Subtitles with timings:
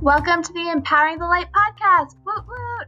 [0.00, 2.14] Welcome to the Empowering the Light podcast.
[2.24, 2.86] Woot woot!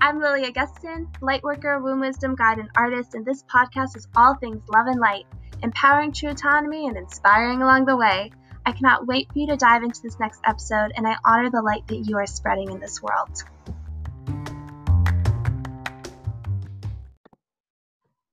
[0.00, 4.60] I'm Lily Augustin, lightworker, womb wisdom guide, and artist, and this podcast is all things
[4.68, 5.26] love and light,
[5.62, 8.32] empowering true autonomy and inspiring along the way.
[8.66, 11.62] I cannot wait for you to dive into this next episode, and I honor the
[11.62, 13.44] light that you are spreading in this world.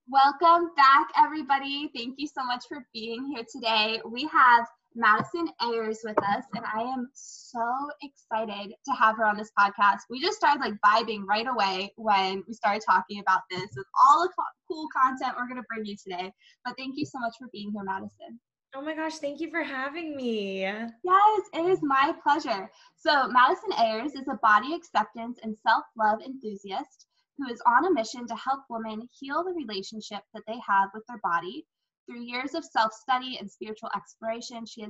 [0.09, 1.91] Welcome back, everybody.
[1.95, 4.01] Thank you so much for being here today.
[4.03, 4.65] We have
[4.95, 7.61] Madison Ayers with us, and I am so
[8.01, 9.99] excited to have her on this podcast.
[10.09, 14.23] We just started like vibing right away when we started talking about this with all
[14.23, 16.31] the co- cool content we're going to bring you today.
[16.63, 18.39] But thank you so much for being here, Madison.
[18.73, 20.61] Oh my gosh, thank you for having me.
[20.61, 22.69] Yes, it is my pleasure.
[22.95, 27.91] So, Madison Ayers is a body acceptance and self love enthusiast who is on a
[27.91, 31.65] mission to help women heal the relationship that they have with their body
[32.05, 34.87] through years of self-study and spiritual exploration, she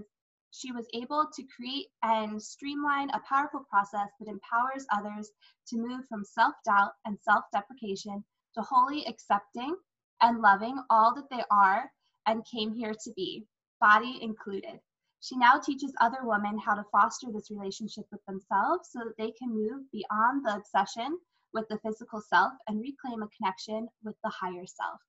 [0.52, 5.32] she was able to create and streamline a powerful process that empowers others
[5.68, 9.76] to move from self-doubt and self-deprecation to wholly accepting
[10.22, 11.92] and loving all that they are
[12.26, 13.46] and came here to be,
[13.82, 14.80] body included.
[15.20, 19.32] She now teaches other women how to foster this relationship with themselves so that they
[19.32, 21.20] can move beyond the obsession
[21.54, 25.02] with the physical self and reclaim a connection with the higher self.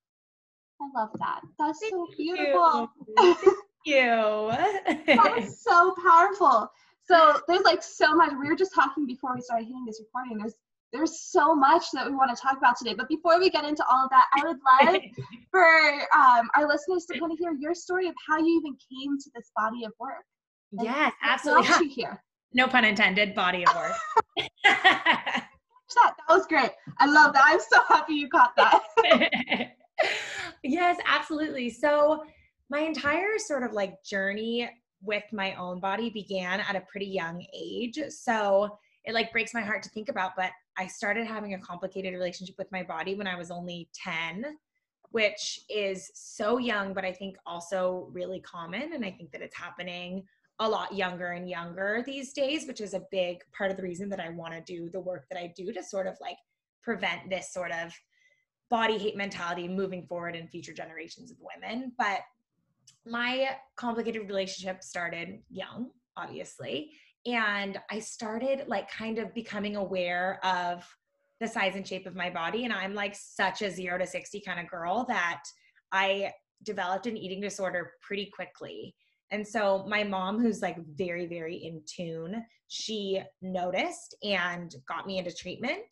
[0.81, 1.41] I love that.
[1.57, 2.89] That's Thank so beautiful.
[3.07, 3.13] You.
[3.17, 3.37] Thank
[3.85, 3.95] you.
[5.07, 6.69] that was so powerful.
[7.03, 8.31] So there's like so much.
[8.39, 10.37] We were just talking before we started hitting this recording.
[10.37, 10.55] There's
[10.93, 12.93] there's so much that we want to talk about today.
[12.93, 15.01] But before we get into all of that, I would love
[15.51, 15.67] for
[16.17, 19.29] um, our listeners to kind of hear your story of how you even came to
[19.35, 20.23] this body of work.
[20.71, 21.69] yes, absolutely.
[21.69, 22.23] What you here?
[22.53, 23.35] No pun intended.
[23.35, 23.91] Body of work.
[24.73, 25.43] that
[25.95, 26.71] that was great.
[26.99, 27.43] I love that.
[27.45, 29.73] I'm so happy you caught that
[30.63, 31.69] yes, absolutely.
[31.69, 32.23] So,
[32.69, 34.69] my entire sort of like journey
[35.01, 37.99] with my own body began at a pretty young age.
[38.09, 42.13] So, it like breaks my heart to think about, but I started having a complicated
[42.13, 44.45] relationship with my body when I was only 10,
[45.11, 48.93] which is so young, but I think also really common.
[48.93, 50.25] And I think that it's happening
[50.59, 54.09] a lot younger and younger these days, which is a big part of the reason
[54.09, 56.37] that I want to do the work that I do to sort of like
[56.83, 57.93] prevent this sort of
[58.69, 61.91] body hate mentality moving forward in future generations of women.
[61.97, 62.19] But
[63.05, 66.91] my complicated relationship started young, obviously.
[67.25, 70.87] And I started like kind of becoming aware of
[71.39, 72.63] the size and shape of my body.
[72.63, 75.43] And I'm like such a zero to 60 kind of girl that
[75.91, 76.33] I
[76.63, 78.95] developed an eating disorder pretty quickly.
[79.31, 85.17] And so my mom, who's like very, very in tune, she noticed and got me
[85.17, 85.85] into treatment.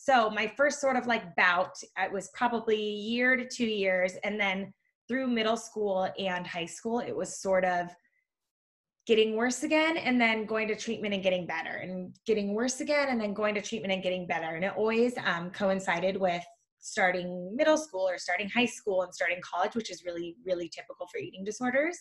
[0.00, 4.12] So my first sort of like bout, it was probably a year to two years.
[4.22, 4.72] And then
[5.08, 7.88] through middle school and high school, it was sort of
[9.08, 13.08] getting worse again and then going to treatment and getting better and getting worse again
[13.08, 14.54] and then going to treatment and getting better.
[14.54, 16.44] And it always um, coincided with
[16.78, 21.08] starting middle school or starting high school and starting college, which is really, really typical
[21.08, 21.98] for eating disorders.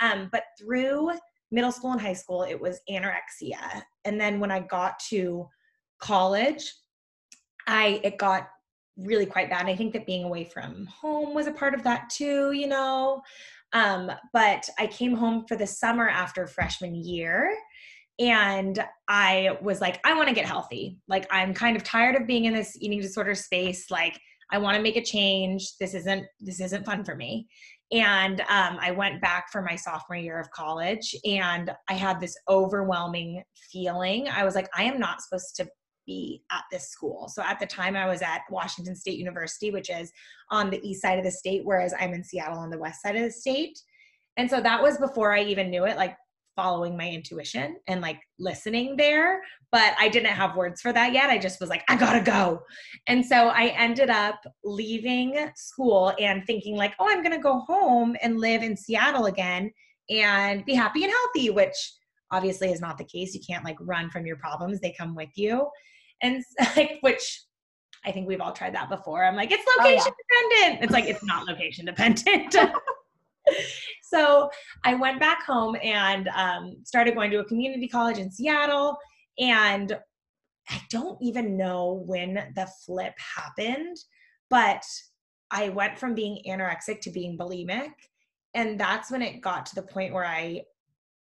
[0.00, 1.12] Um, but through
[1.50, 3.82] middle school and high school, it was anorexia.
[4.04, 5.48] And then when I got to
[6.00, 6.70] college,
[7.70, 8.48] I it got
[8.96, 9.66] really quite bad.
[9.66, 13.22] I think that being away from home was a part of that too, you know.
[13.72, 17.54] Um, but I came home for the summer after freshman year
[18.18, 20.98] and I was like, I want to get healthy.
[21.08, 23.90] Like, I'm kind of tired of being in this eating disorder space.
[23.90, 24.20] Like,
[24.52, 25.76] I want to make a change.
[25.78, 27.48] This isn't this isn't fun for me.
[27.92, 32.36] And um, I went back for my sophomore year of college, and I had this
[32.48, 33.42] overwhelming
[33.72, 34.28] feeling.
[34.28, 35.68] I was like, I am not supposed to
[36.10, 37.28] be at this school.
[37.28, 40.10] So at the time, I was at Washington State University, which is
[40.50, 43.14] on the east side of the state, whereas I'm in Seattle on the west side
[43.14, 43.80] of the state.
[44.36, 46.16] And so that was before I even knew it, like
[46.56, 49.40] following my intuition and like listening there.
[49.70, 51.30] But I didn't have words for that yet.
[51.30, 52.62] I just was like, I gotta go.
[53.06, 58.16] And so I ended up leaving school and thinking, like, oh, I'm gonna go home
[58.20, 59.70] and live in Seattle again
[60.10, 61.92] and be happy and healthy, which
[62.32, 63.32] obviously is not the case.
[63.32, 65.68] You can't like run from your problems, they come with you
[66.22, 66.42] and
[66.76, 67.42] like which
[68.04, 69.24] I think we've all tried that before.
[69.24, 70.58] I'm like, it's location oh, yeah.
[70.58, 70.84] dependent.
[70.84, 72.56] It's like it's not location dependent.
[74.02, 74.50] so
[74.84, 78.96] I went back home and um, started going to a community college in Seattle.
[79.38, 79.96] And
[80.68, 83.96] I don't even know when the flip happened,
[84.48, 84.84] but
[85.50, 87.90] I went from being anorexic to being bulimic.
[88.54, 90.62] And that's when it got to the point where I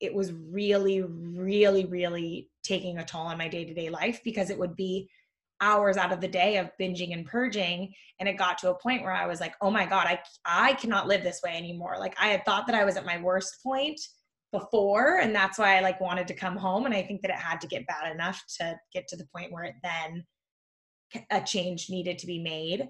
[0.01, 4.51] it was really, really, really taking a toll on my day to day life because
[4.51, 5.09] it would be
[5.61, 7.93] hours out of the day of binging and purging.
[8.21, 10.75] And it got to a point where i was like oh my god i i
[10.75, 11.97] cannot live this way anymore.
[11.99, 13.99] Like i had thought that i was at my worst point
[14.53, 16.87] before and that's why I like wanted to come home.
[16.87, 19.53] And I think that it had to get bad enough to get to the point
[19.53, 20.25] where it then
[21.31, 22.89] a change needed to be made.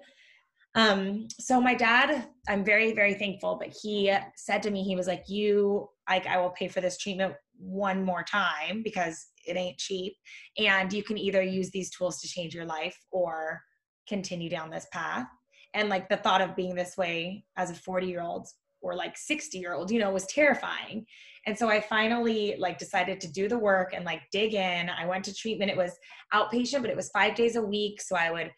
[0.76, 5.06] Um, so my dad, I'm very, very thankful, but he said to me, he was
[5.06, 9.78] like, you, like, I will pay for this treatment one more time because it ain't
[9.78, 10.14] cheap.
[10.58, 13.62] And you can either use these tools to change your life or
[14.06, 15.26] continue down this path.
[15.73, 18.46] And like the thought of being this way as a 40 year old
[18.82, 21.06] or like 60 year old, you know, was terrifying.
[21.46, 24.90] And so I finally like decided to do the work and like dig in.
[24.90, 25.70] I went to treatment.
[25.70, 25.96] It was
[26.34, 28.00] outpatient, but it was five days a week.
[28.00, 28.50] So I would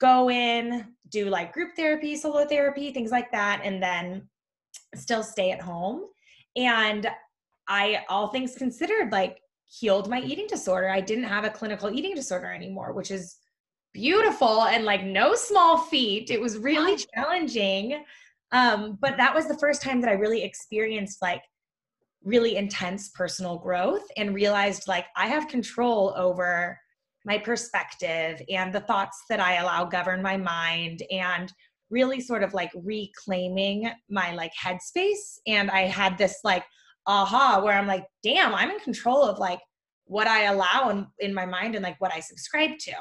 [0.00, 4.28] go in, do like group therapy, solo therapy, things like that, and then
[4.94, 6.02] still stay at home.
[6.56, 7.08] And
[7.68, 10.88] I, all things considered, like healed my eating disorder.
[10.88, 13.36] I didn't have a clinical eating disorder anymore, which is
[13.92, 16.30] beautiful and like no small feat.
[16.30, 18.04] It was really challenging.
[18.52, 21.42] Um, but that was the first time that I really experienced like
[22.22, 26.78] really intense personal growth and realized like I have control over
[27.26, 31.52] my perspective and the thoughts that I allow govern my mind and
[31.90, 36.64] really sort of like reclaiming my like headspace and I had this like
[37.06, 39.60] aha where I'm like damn I'm in control of like
[40.06, 42.92] what I allow in, in my mind and like what I subscribe to.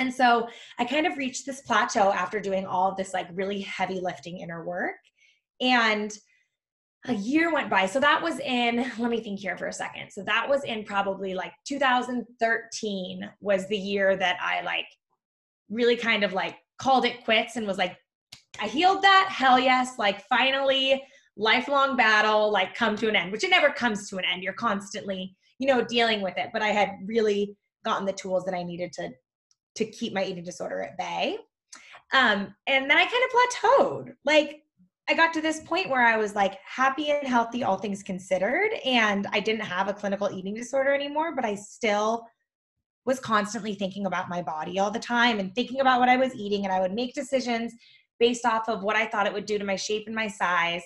[0.00, 0.48] And so
[0.78, 4.38] I kind of reached this plateau after doing all of this like really heavy lifting
[4.38, 4.96] inner work.
[5.60, 6.12] And
[7.06, 7.86] a year went by.
[7.86, 10.10] So that was in, let me think here for a second.
[10.10, 14.86] So that was in probably like 2013 was the year that I like
[15.70, 17.96] really kind of like called it quits and was like,
[18.60, 19.28] I healed that.
[19.30, 19.98] Hell yes.
[19.98, 21.02] Like finally,
[21.36, 24.42] lifelong battle, like come to an end, which it never comes to an end.
[24.42, 26.50] You're constantly, you know, dealing with it.
[26.52, 29.10] But I had really gotten the tools that I needed to
[29.76, 31.38] to keep my eating disorder at bay.
[32.12, 34.14] Um, and then I kind of plateaued.
[34.24, 34.62] Like
[35.10, 38.70] I got to this point where I was like happy and healthy, all things considered.
[38.84, 42.24] And I didn't have a clinical eating disorder anymore, but I still
[43.04, 46.32] was constantly thinking about my body all the time and thinking about what I was
[46.36, 46.62] eating.
[46.64, 47.74] And I would make decisions
[48.20, 50.82] based off of what I thought it would do to my shape and my size.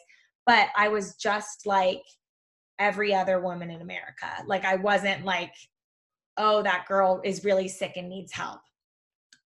[0.47, 2.01] But I was just like
[2.79, 4.31] every other woman in America.
[4.47, 5.53] Like I wasn't like,
[6.39, 8.61] oh, that girl is really sick and needs help.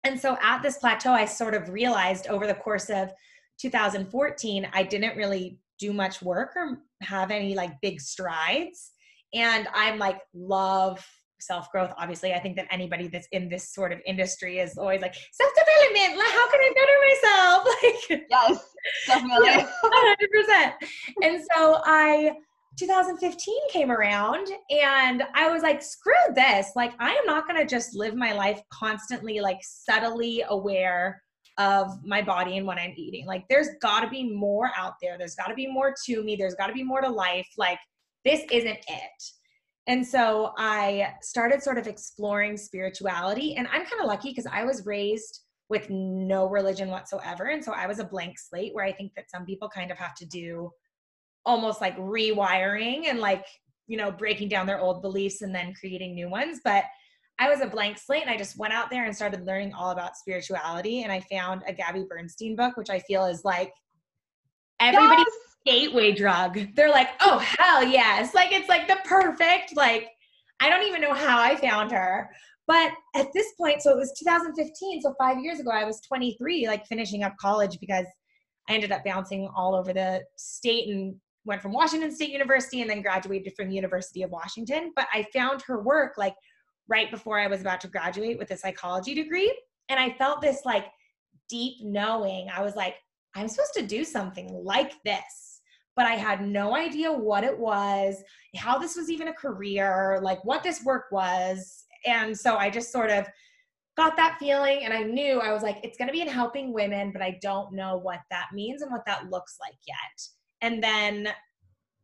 [0.03, 3.13] And so at this plateau, I sort of realized over the course of
[3.59, 8.91] 2014, I didn't really do much work or have any like big strides.
[9.33, 11.05] And I'm like, love
[11.39, 11.93] self growth.
[11.97, 15.51] Obviously, I think that anybody that's in this sort of industry is always like, self
[15.53, 16.21] development.
[16.21, 17.67] How can I better myself?
[17.83, 18.75] Like, yes,
[19.07, 19.49] definitely.
[20.53, 20.73] 100%.
[21.23, 22.31] And so I,
[22.77, 26.71] 2015 came around and I was like, screw this.
[26.75, 31.21] Like, I am not going to just live my life constantly, like, subtly aware
[31.57, 33.25] of my body and what I'm eating.
[33.25, 35.17] Like there's got to be more out there.
[35.17, 36.35] There's got to be more to me.
[36.35, 37.47] There's got to be more to life.
[37.57, 37.79] Like
[38.23, 39.23] this isn't it.
[39.87, 44.65] And so I started sort of exploring spirituality and I'm kind of lucky because I
[44.65, 48.91] was raised with no religion whatsoever and so I was a blank slate where I
[48.91, 50.71] think that some people kind of have to do
[51.45, 53.45] almost like rewiring and like
[53.87, 56.85] you know breaking down their old beliefs and then creating new ones but
[57.37, 59.91] I was a blank slate and I just went out there and started learning all
[59.91, 61.03] about spirituality.
[61.03, 63.73] And I found a Gabby Bernstein book, which I feel is like
[64.79, 65.25] everybody's
[65.65, 65.65] yes.
[65.65, 66.59] gateway drug.
[66.75, 68.33] They're like, oh, hell yes.
[68.33, 70.09] Like, it's like the perfect, like,
[70.61, 72.29] I don't even know how I found her.
[72.67, 75.01] But at this point, so it was 2015.
[75.01, 78.05] So five years ago, I was 23, like finishing up college because
[78.69, 82.89] I ended up bouncing all over the state and went from Washington State University and
[82.89, 84.91] then graduated from the University of Washington.
[84.95, 86.33] But I found her work like
[86.87, 89.55] right before I was about to graduate with a psychology degree.
[89.89, 90.85] And I felt this like
[91.49, 92.47] deep knowing.
[92.53, 92.95] I was like,
[93.35, 95.61] I'm supposed to do something like this.
[95.95, 98.21] But I had no idea what it was,
[98.55, 101.85] how this was even a career, like what this work was.
[102.05, 103.25] And so I just sort of
[103.95, 107.11] got that feeling and I knew I was like, it's to be in helping women,
[107.11, 110.27] but I don't know what that means and what that looks like yet.
[110.61, 111.29] And then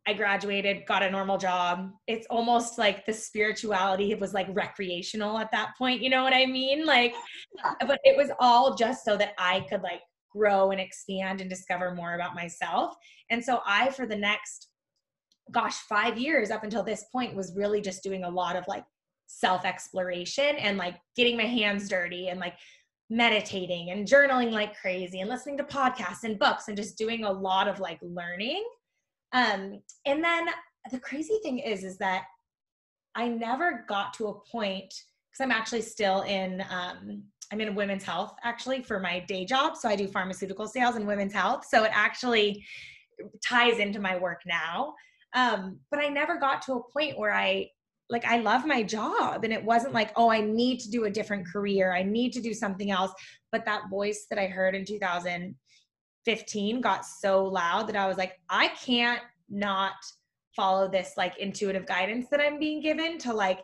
[0.06, 1.90] I graduated, got a normal job.
[2.08, 6.02] It's almost like the spirituality was like recreational at that point.
[6.02, 6.84] You know what I mean?
[6.84, 7.14] Like,
[7.86, 10.00] but it was all just so that I could like
[10.34, 12.94] grow and expand and discover more about myself.
[13.30, 14.68] And so I, for the next,
[15.52, 18.84] gosh, five years up until this point, was really just doing a lot of like
[19.28, 22.54] self exploration and like getting my hands dirty and like
[23.08, 27.30] meditating and journaling like crazy and listening to podcasts and books and just doing a
[27.30, 28.64] lot of like learning
[29.32, 30.46] um, and then
[30.90, 32.24] the crazy thing is, is that
[33.14, 34.92] I never got to a point
[35.30, 39.76] because I'm actually still in, um, I'm in women's health actually for my day job.
[39.76, 41.66] So I do pharmaceutical sales and women's health.
[41.68, 42.64] So it actually
[43.46, 44.94] ties into my work now.
[45.34, 47.68] Um, but I never got to a point where I
[48.10, 51.10] like I love my job and it wasn't like, oh, I need to do a
[51.10, 51.94] different career.
[51.94, 53.12] I need to do something else.
[53.50, 54.84] But that voice that I heard in
[56.24, 59.94] 2015 got so loud that I was like, I can't not
[60.54, 63.60] follow this like intuitive guidance that I'm being given to like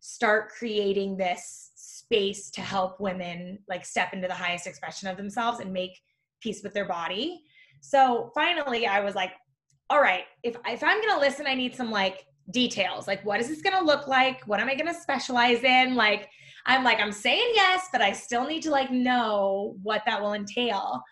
[0.00, 5.60] start creating this space to help women like step into the highest expression of themselves
[5.60, 6.00] and make
[6.40, 7.42] peace with their body.
[7.80, 9.32] So finally I was like,
[9.88, 13.06] all right, if if I'm going to listen, I need some like details.
[13.06, 14.42] Like what is this going to look like?
[14.46, 15.94] What am I going to specialize in?
[15.94, 16.28] Like
[16.66, 20.34] I'm like I'm saying yes, but I still need to like know what that will
[20.34, 21.02] entail.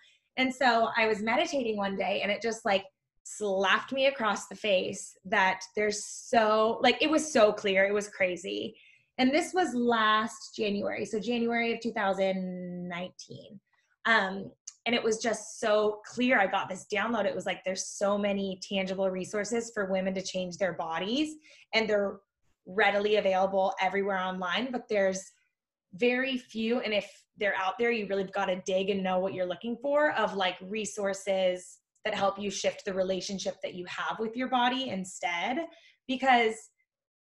[0.41, 2.87] And so I was meditating one day and it just like
[3.25, 8.09] slapped me across the face that there's so like it was so clear it was
[8.09, 8.75] crazy.
[9.19, 13.61] And this was last january so january of 2019
[14.07, 14.51] um
[14.87, 18.17] and it was just so clear i got this download it was like there's so
[18.17, 21.35] many tangible resources for women to change their bodies
[21.75, 22.17] and they're
[22.65, 25.33] readily available everywhere online but there's
[25.93, 29.35] very few and if they're out there you really got to dig and know what
[29.35, 34.19] you're looking for of like resources that help you shift the relationship that you have
[34.19, 35.59] with your body instead.
[36.07, 36.55] Because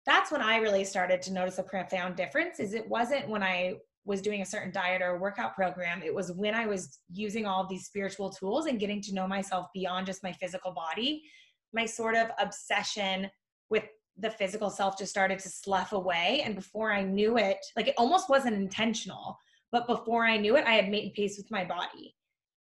[0.07, 3.75] that's when i really started to notice a profound difference is it wasn't when i
[4.05, 7.67] was doing a certain diet or workout program it was when i was using all
[7.67, 11.23] these spiritual tools and getting to know myself beyond just my physical body
[11.75, 13.29] my sort of obsession
[13.69, 13.85] with
[14.19, 16.41] the physical self just started to slough away.
[16.45, 19.37] And before i knew it like it almost wasn't intentional
[19.73, 22.15] but before i knew it i had made peace with my body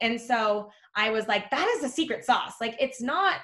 [0.01, 2.55] and so I was like, that is the secret sauce.
[2.59, 3.35] Like, it's not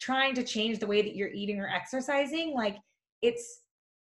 [0.00, 2.54] trying to change the way that you're eating or exercising.
[2.54, 2.78] Like,
[3.22, 3.60] it's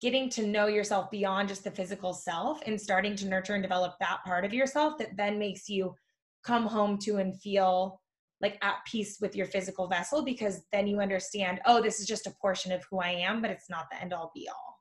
[0.00, 3.94] getting to know yourself beyond just the physical self and starting to nurture and develop
[3.98, 5.92] that part of yourself that then makes you
[6.44, 8.00] come home to and feel
[8.40, 12.28] like at peace with your physical vessel because then you understand, oh, this is just
[12.28, 14.78] a portion of who I am, but it's not the end all be all.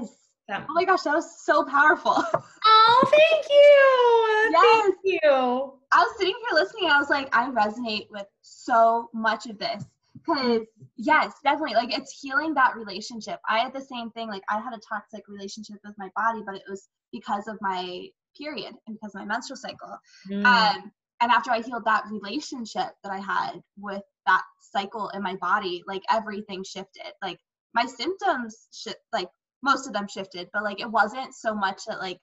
[0.00, 0.21] Yes.
[0.50, 2.22] Oh my gosh, that was so powerful.
[2.64, 4.52] Oh, thank you.
[4.52, 4.82] Yes.
[4.82, 5.72] Thank you.
[5.92, 9.84] I was sitting here listening I was like, I resonate with so much of this.
[10.14, 10.62] Because,
[10.96, 11.74] yes, definitely.
[11.74, 13.40] Like, it's healing that relationship.
[13.48, 14.28] I had the same thing.
[14.28, 18.06] Like, I had a toxic relationship with my body, but it was because of my
[18.38, 19.98] period and because of my menstrual cycle.
[20.30, 20.44] Mm.
[20.44, 25.36] Um, and after I healed that relationship that I had with that cycle in my
[25.36, 27.12] body, like, everything shifted.
[27.22, 27.38] Like,
[27.74, 29.28] my symptoms, sh- like,
[29.62, 32.18] most of them shifted, but like, it wasn't so much that, like,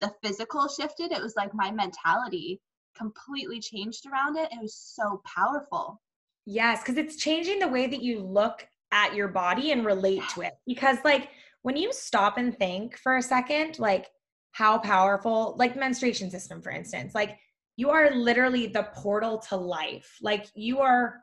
[0.00, 1.12] the physical shifted.
[1.12, 2.60] It was like my mentality
[2.96, 4.52] completely changed around it.
[4.52, 6.00] It was so powerful.
[6.46, 10.42] Yes, because it's changing the way that you look at your body and relate to
[10.42, 10.52] it.
[10.66, 11.30] Because, like,
[11.62, 14.08] when you stop and think for a second, like,
[14.52, 17.38] how powerful, like, menstruation system, for instance, like,
[17.76, 20.16] you are literally the portal to life.
[20.22, 21.16] Like, you are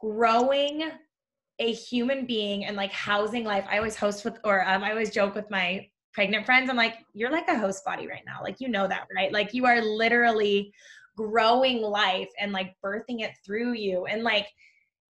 [0.00, 0.90] growing
[1.62, 3.64] a human being and like housing life.
[3.70, 6.96] I always host with, or um, I always joke with my pregnant friends, I'm like,
[7.14, 8.40] you're like a host body right now.
[8.42, 9.32] Like, you know that, right?
[9.32, 10.72] Like, you are literally
[11.16, 14.06] growing life and like birthing it through you.
[14.06, 14.48] And like,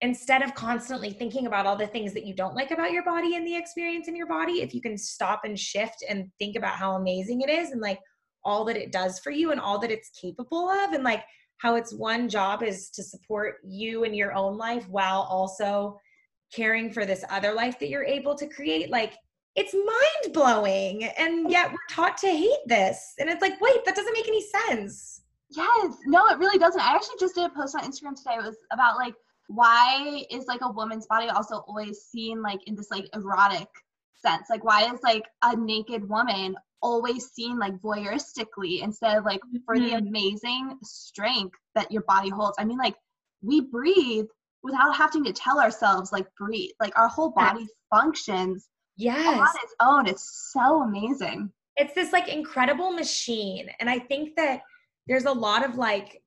[0.00, 3.36] instead of constantly thinking about all the things that you don't like about your body
[3.36, 6.76] and the experience in your body, if you can stop and shift and think about
[6.76, 8.00] how amazing it is and like
[8.44, 11.22] all that it does for you and all that it's capable of, and like
[11.58, 15.96] how its one job is to support you in your own life while also
[16.54, 19.14] caring for this other life that you're able to create, like
[19.54, 21.04] it's mind blowing.
[21.04, 23.14] And yet we're taught to hate this.
[23.18, 25.22] And it's like, wait, that doesn't make any sense.
[25.50, 25.96] Yes.
[26.06, 26.80] No, it really doesn't.
[26.80, 28.36] I actually just did a post on Instagram today.
[28.38, 29.14] It was about like,
[29.48, 33.68] why is like a woman's body also always seen like in this like erotic
[34.14, 34.46] sense?
[34.48, 39.76] Like, why is like a naked woman always seen like voyeuristically instead of like for
[39.76, 39.84] mm-hmm.
[39.84, 42.56] the amazing strength that your body holds?
[42.58, 42.94] I mean, like,
[43.42, 44.26] we breathe
[44.62, 49.74] without having to tell ourselves like breathe like our whole body functions yes on its
[49.80, 50.06] own.
[50.06, 51.50] It's so amazing.
[51.76, 54.60] It's this like incredible machine and i think that
[55.06, 56.22] there's a lot of like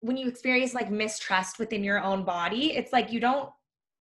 [0.00, 3.48] when you experience like mistrust within your own body it's like you don't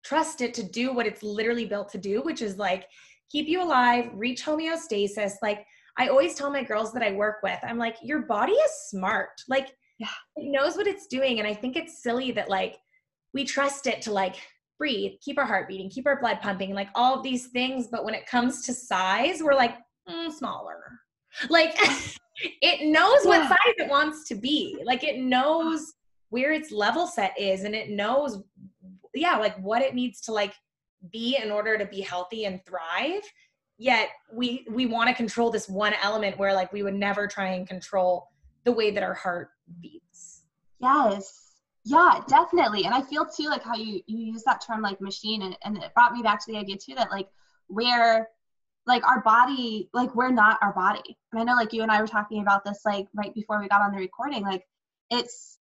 [0.04, 2.86] trust it to do what it's literally built to do which is like
[3.32, 5.34] keep you alive reach homeostasis.
[5.44, 5.64] Like
[5.98, 9.40] i always tell my girls that i work with i'm like your body is smart.
[9.48, 10.08] Like yeah.
[10.36, 12.78] it knows what it's doing and i think it's silly that like
[13.34, 14.36] we trust it to like
[14.78, 17.88] breathe, keep our heart beating, keep our blood pumping, like all of these things.
[17.88, 19.76] But when it comes to size, we're like
[20.10, 20.84] mm, smaller.
[21.50, 21.76] Like
[22.62, 24.82] it knows what size it wants to be.
[24.86, 25.94] Like it knows
[26.30, 28.40] where its level set is, and it knows,
[29.14, 30.54] yeah, like what it needs to like
[31.12, 33.22] be in order to be healthy and thrive.
[33.78, 37.54] Yet we we want to control this one element where like we would never try
[37.54, 38.28] and control
[38.64, 39.50] the way that our heart
[39.82, 40.44] beats.
[40.80, 41.43] Yes
[41.86, 42.86] Yeah, definitely.
[42.86, 45.78] And I feel too like how you you use that term like machine and, and
[45.78, 47.28] it brought me back to the idea too that like
[47.68, 48.28] we're
[48.86, 51.18] like our body like we're not our body.
[51.32, 53.68] And I know like you and I were talking about this like right before we
[53.68, 54.64] got on the recording like
[55.10, 55.60] it's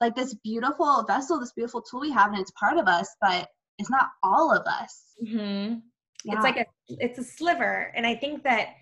[0.00, 3.48] like this beautiful vessel, this beautiful tool we have and it's part of us, but
[3.78, 5.02] it's not all of us.
[5.24, 5.78] Mm-hmm.
[6.24, 6.34] Yeah.
[6.34, 8.74] It's like a it's a sliver and I think that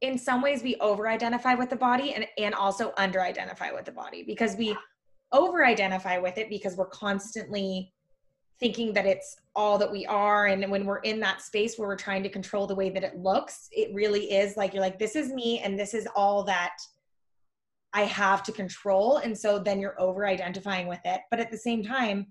[0.00, 3.84] in some ways we over identify with the body and, and also under identify with
[3.84, 4.76] the body because we
[5.32, 7.92] over identify with it because we're constantly
[8.60, 10.46] thinking that it's all that we are.
[10.46, 13.16] And when we're in that space where we're trying to control the way that it
[13.16, 16.76] looks it really is like you're like this is me and this is all that
[17.92, 19.18] i have to control.
[19.18, 21.20] And so then you're over identifying with it.
[21.30, 22.26] But at the same time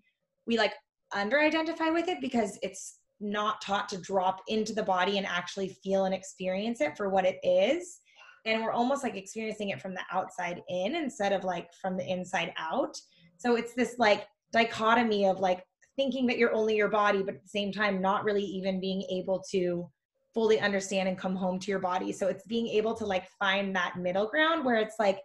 [0.45, 0.73] we like
[1.13, 5.69] under identify with it because it's not taught to drop into the body and actually
[5.83, 8.01] feel and experience it for what it is
[8.47, 12.09] and we're almost like experiencing it from the outside in instead of like from the
[12.09, 12.97] inside out.
[13.37, 15.63] So it's this like dichotomy of like
[15.97, 19.03] thinking that you're only your body but at the same time not really even being
[19.11, 19.89] able to
[20.33, 22.11] fully understand and come home to your body.
[22.11, 25.19] So it's being able to like find that middle ground where it's like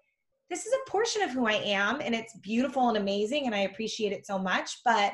[0.51, 3.61] this is a portion of who i am and it's beautiful and amazing and i
[3.61, 5.13] appreciate it so much but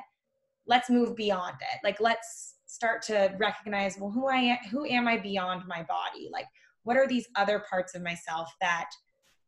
[0.67, 1.79] let's move beyond it.
[1.85, 6.29] Like let's start to recognize well who i am who am i beyond my body?
[6.33, 6.47] Like
[6.89, 8.89] what are these other parts of myself that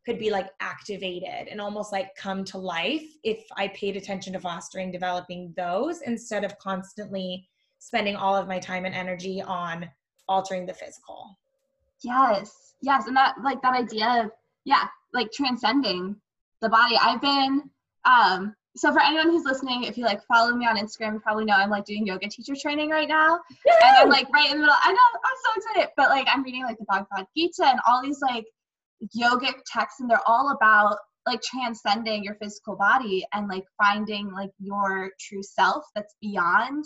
[0.05, 4.41] could be like activated and almost like come to life if I paid attention to
[4.41, 9.89] fostering, developing those instead of constantly spending all of my time and energy on
[10.29, 11.39] altering the physical.
[12.03, 12.75] Yes.
[12.83, 13.07] Yes.
[13.07, 14.33] And that like that idea of,
[14.67, 16.17] yeah, like transcending
[16.61, 16.97] the body.
[17.03, 17.71] I've been
[18.05, 21.45] um so for anyone who's listening, if you like follow me on Instagram, you probably
[21.45, 23.33] know I'm like doing yoga teacher training right now.
[23.33, 23.73] Woo!
[23.83, 24.77] And I'm like right in the middle.
[24.83, 28.03] I know I'm so excited, but like I'm reading like the Bhagavad Gita and all
[28.03, 28.45] these like
[29.17, 34.51] yogic texts, and they're all about like transcending your physical body and like finding like
[34.59, 36.85] your true self that's beyond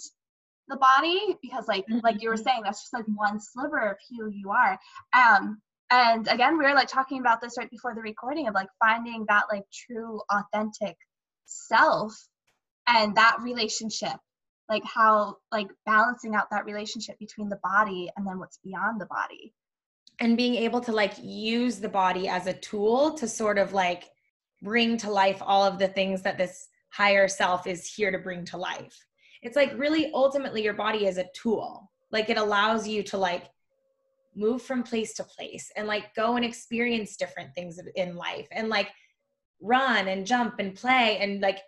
[0.69, 2.01] the body because like mm-hmm.
[2.03, 2.45] like you were mm-hmm.
[2.45, 4.79] saying that's just like one sliver of who you are
[5.13, 8.69] um and again we were like talking about this right before the recording of like
[8.83, 10.97] finding that like true authentic
[11.47, 12.15] self
[12.87, 14.19] and that relationship
[14.69, 19.07] like how like balancing out that relationship between the body and then what's beyond the
[19.07, 19.53] body.
[20.21, 24.05] And being able to like use the body as a tool to sort of like
[24.63, 28.45] bring to life all of the things that this higher self is here to bring
[28.47, 28.97] to life.
[29.43, 31.91] It's like really ultimately your body is a tool.
[32.11, 33.51] Like it allows you to like
[34.37, 38.47] move from place to place and like go and experience different things in life.
[38.53, 38.91] And like
[39.65, 41.59] run and jump and play and like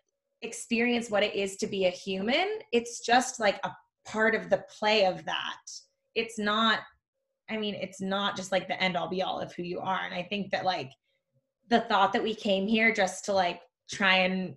[0.42, 3.70] experience what it is to be a human it's just like a
[4.06, 5.60] part of the play of that.
[6.14, 6.80] It's not
[7.48, 10.00] i mean it's not just like the end all be all of who you are.
[10.04, 10.90] And i think that like
[11.68, 14.54] the thought that we came here just to like try and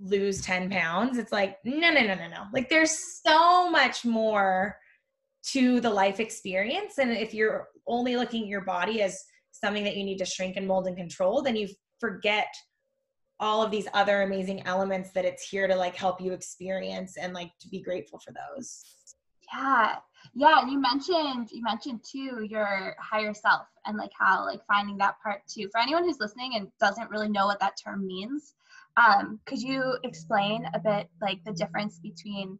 [0.00, 2.44] lose 10 pounds it's like no no no no no.
[2.52, 4.76] Like there's so much more
[5.50, 6.98] to the life experience.
[6.98, 9.22] And if you're only looking at your body as
[9.52, 11.68] something that you need to shrink and mold and control then you
[12.00, 12.48] forget
[13.40, 17.32] all of these other amazing elements that it's here to like help you experience and
[17.32, 18.84] like to be grateful for those.
[19.52, 19.96] Yeah.
[20.34, 25.16] Yeah you mentioned you mentioned too your higher self and like how like finding that
[25.22, 25.68] part too.
[25.70, 28.54] For anyone who's listening and doesn't really know what that term means
[28.96, 32.58] um could you explain a bit like the difference between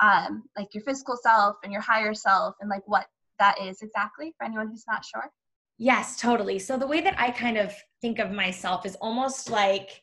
[0.00, 3.06] um like your physical self and your higher self and like what
[3.38, 5.30] that is exactly for anyone who's not sure?
[5.78, 6.58] Yes, totally.
[6.58, 10.01] So the way that I kind of think of myself is almost like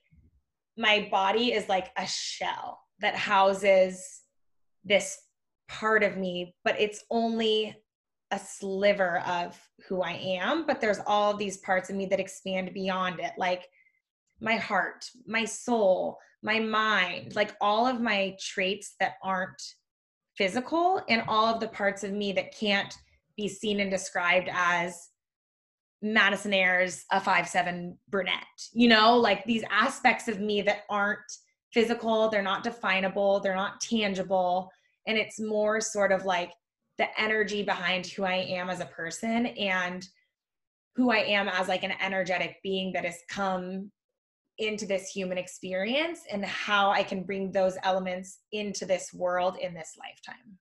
[0.78, 4.22] my body is like a shell that houses
[4.84, 5.18] this
[5.68, 7.76] part of me, but it's only
[8.32, 12.74] a sliver of who I am, but there's all these parts of me that expand
[12.74, 13.68] beyond it, like
[14.40, 19.62] my heart, my soul, my mind, like all of my traits that aren't
[20.38, 22.96] physical, and all of the parts of me that can't
[23.36, 25.09] be seen and described as
[26.02, 28.44] Madison Ayers a five seven brunette.
[28.74, 31.20] You know, like these aspects of me that aren't
[31.74, 34.72] physical, they're not definable, they're not tangible,
[35.08, 36.52] and it's more sort of like
[36.98, 40.06] the energy behind who I am as a person and
[40.96, 43.92] who I am as like an energetic being that has come
[44.58, 49.74] into this human experience and how I can bring those elements into this world in
[49.74, 50.58] this lifetime.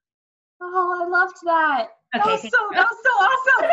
[0.60, 1.88] Oh, I loved that.
[2.14, 3.70] Okay, that was so that was so awesome.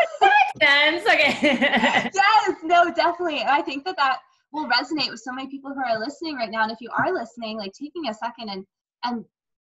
[0.60, 1.06] sense.
[1.06, 1.38] Okay.
[2.14, 3.42] yes, no, definitely.
[3.42, 4.18] I think that that
[4.52, 6.62] will resonate with so many people who are listening right now.
[6.62, 8.64] And if you are listening, like taking a second and
[9.04, 9.24] and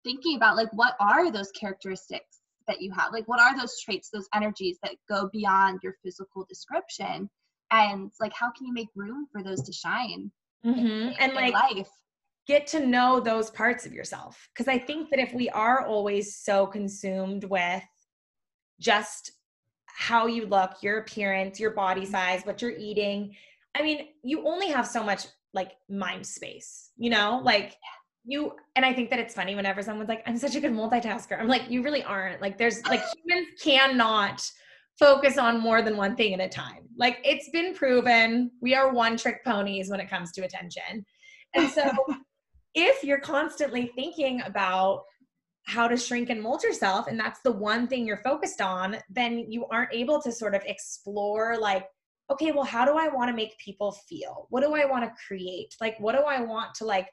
[0.03, 3.11] thinking about like what are those characteristics that you have?
[3.11, 7.29] Like what are those traits, those energies that go beyond your physical description?
[7.71, 10.31] And like how can you make room for those to shine?
[10.65, 10.79] Mm-hmm.
[10.79, 11.89] In, and in like life
[12.49, 14.49] get to know those parts of yourself.
[14.51, 17.83] Because I think that if we are always so consumed with
[18.79, 19.33] just
[19.85, 22.11] how you look, your appearance, your body mm-hmm.
[22.11, 23.35] size, what you're eating,
[23.75, 27.39] I mean, you only have so much like mind space, you know?
[27.43, 27.75] Like
[28.25, 31.39] you and I think that it's funny whenever someone's like, I'm such a good multitasker.
[31.39, 32.41] I'm like, you really aren't.
[32.41, 34.41] Like there's like humans cannot
[34.97, 36.87] focus on more than one thing at a time.
[36.97, 41.05] Like it's been proven we are one trick ponies when it comes to attention.
[41.53, 41.91] And so
[42.75, 45.03] if you're constantly thinking about
[45.65, 49.45] how to shrink and mold yourself and that's the one thing you're focused on, then
[49.49, 51.85] you aren't able to sort of explore like
[52.31, 54.45] okay, well how do I want to make people feel?
[54.49, 55.75] What do I want to create?
[55.81, 57.07] Like what do I want to like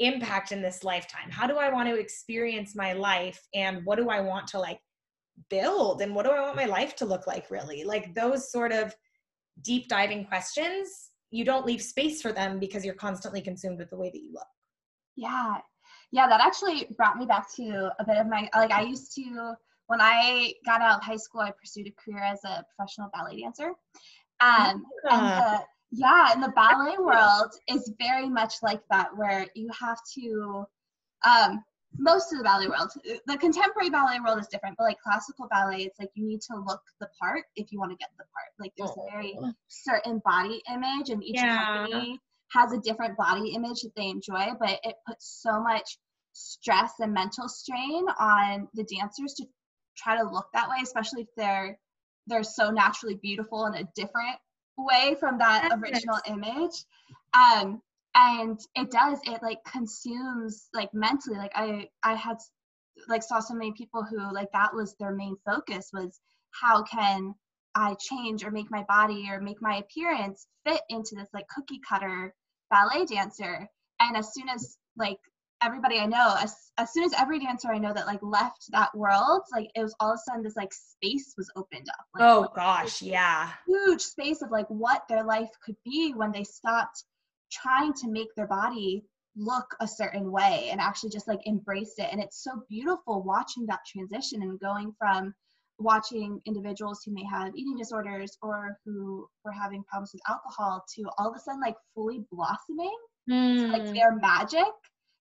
[0.00, 1.30] impact in this lifetime?
[1.30, 4.80] How do I want to experience my life and what do I want to like
[5.48, 7.84] build and what do I want my life to look like really?
[7.84, 8.94] Like those sort of
[9.62, 13.98] deep diving questions, you don't leave space for them because you're constantly consumed with the
[13.98, 14.46] way that you look.
[15.16, 15.58] Yeah.
[16.12, 19.54] Yeah, that actually brought me back to a bit of my like I used to
[19.86, 23.40] when I got out of high school, I pursued a career as a professional ballet
[23.40, 23.72] dancer.
[24.40, 25.10] Um, yeah.
[25.10, 29.98] and the, yeah, and the ballet world is very much like that, where you have
[30.14, 30.64] to
[31.26, 31.64] um,
[31.98, 32.90] most of the ballet world
[33.26, 36.56] the contemporary ballet world is different but like classical ballet it's like you need to
[36.56, 39.52] look the part if you want to get the part like there's a very oh.
[39.68, 41.78] certain body image and each yeah.
[41.78, 42.20] company
[42.50, 45.98] has a different body image that they enjoy but it puts so much
[46.32, 49.44] stress and mental strain on the dancers to
[49.96, 51.78] try to look that way especially if they're
[52.26, 54.36] they're so naturally beautiful in a different
[54.78, 56.84] way from that original image.
[57.34, 57.82] Um
[58.14, 62.36] and it does it like consumes like mentally like i i had
[63.08, 66.18] like saw so many people who like that was their main focus was
[66.50, 67.32] how can
[67.76, 71.80] i change or make my body or make my appearance fit into this like cookie
[71.88, 72.34] cutter
[72.70, 73.68] ballet dancer
[74.00, 75.18] and as soon as like
[75.62, 78.94] everybody i know as, as soon as every dancer i know that like left that
[78.96, 82.06] world like it was all of a sudden this like space was opened up.
[82.14, 83.50] Like, oh gosh yeah.
[83.66, 87.04] huge space of like what their life could be when they stopped
[87.50, 89.04] trying to make their body
[89.36, 92.08] look a certain way and actually just like embrace it.
[92.10, 95.34] And it's so beautiful watching that transition and going from
[95.80, 101.04] watching individuals who may have eating disorders or who were having problems with alcohol to
[101.18, 102.96] all of a sudden like fully blossoming
[103.28, 103.70] mm.
[103.72, 104.64] like their magic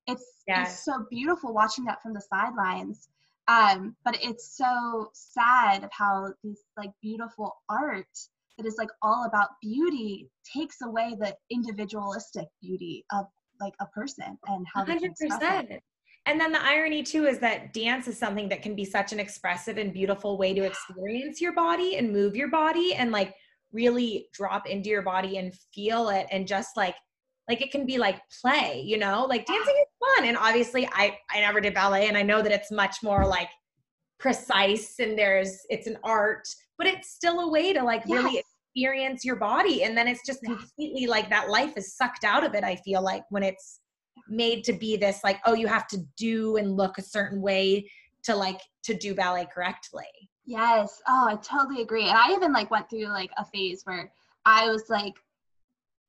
[0.07, 0.73] it's, yes.
[0.73, 3.09] it's so beautiful watching that from the sidelines
[3.47, 8.05] um, but it's so sad of how these like beautiful art
[8.57, 13.25] that is like all about beauty takes away the individualistic beauty of
[13.59, 15.79] like a person and how 100%.
[16.25, 19.19] And then the irony too is that dance is something that can be such an
[19.19, 23.33] expressive and beautiful way to experience your body and move your body and like
[23.71, 26.95] really drop into your body and feel it and just like
[27.47, 29.25] like it can be like play, you know?
[29.27, 32.51] Like dancing is fun and obviously I I never did ballet and I know that
[32.51, 33.49] it's much more like
[34.19, 38.23] precise and there's it's an art but it's still a way to like yes.
[38.23, 38.43] really
[38.75, 42.53] experience your body and then it's just completely like that life is sucked out of
[42.53, 43.79] it i feel like when it's
[44.29, 47.89] made to be this like oh you have to do and look a certain way
[48.23, 50.05] to like to do ballet correctly.
[50.45, 51.01] Yes.
[51.07, 52.07] Oh i totally agree.
[52.07, 54.11] And i even like went through like a phase where
[54.45, 55.13] i was like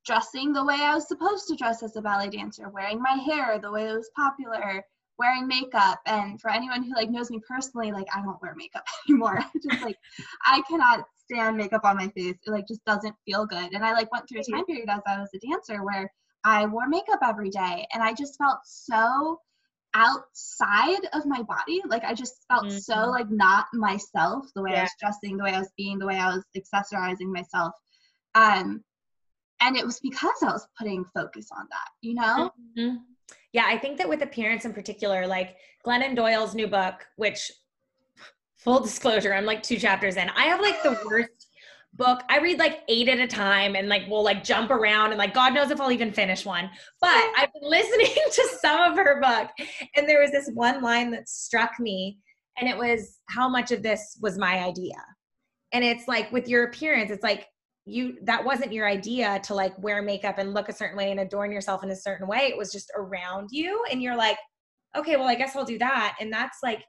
[0.07, 3.59] dressing the way i was supposed to dress as a ballet dancer wearing my hair
[3.59, 4.83] the way it was popular
[5.21, 6.01] wearing makeup.
[6.07, 9.39] And for anyone who like knows me personally like i don't wear makeup anymore.
[9.63, 9.97] Just like
[10.47, 12.37] i cannot stand makeup on my face.
[12.45, 13.73] It like just doesn't feel good.
[13.73, 16.11] And i like went through a time period as i was a dancer where
[16.45, 19.39] i wore makeup every day and i just felt so
[19.95, 22.79] outside of my body like i just felt mm-hmm.
[22.79, 24.81] so like not myself the way yeah.
[24.81, 27.73] i was dressing the way i was being the way i was accessorizing myself
[28.37, 28.83] um
[29.61, 32.97] and it was because i was putting focus on that you know mm-hmm.
[33.53, 37.51] Yeah, I think that with appearance in particular, like Glennon Doyle's new book, which
[38.59, 40.31] full disclosure, I'm like two chapters in.
[40.31, 41.40] I have like the worst
[42.01, 42.23] book.
[42.31, 45.35] I read like eight at a time and like we'll like jump around and like
[45.35, 46.71] God knows if I'll even finish one.
[47.01, 49.51] But I've been listening to some of her book
[49.95, 52.19] and there was this one line that struck me
[52.59, 54.97] and it was how much of this was my idea.
[55.73, 57.47] And it's like with your appearance, it's like
[57.85, 61.21] you that wasn't your idea to like wear makeup and look a certain way and
[61.21, 64.37] adorn yourself in a certain way it was just around you and you're like
[64.97, 66.85] okay well i guess i'll do that and that's like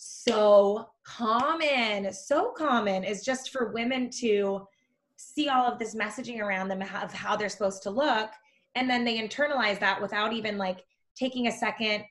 [0.00, 4.66] so common so common is just for women to
[5.16, 8.30] see all of this messaging around them of how they're supposed to look
[8.76, 10.84] and then they internalize that without even like
[11.16, 12.04] taking a second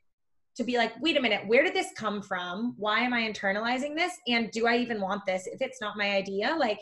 [0.55, 3.95] to be like wait a minute where did this come from why am i internalizing
[3.95, 6.79] this and do i even want this if it's not my idea like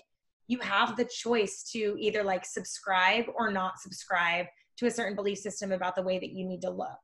[0.47, 5.37] you have the choice to either like subscribe or not subscribe to a certain belief
[5.37, 6.97] system about the way that you need to look.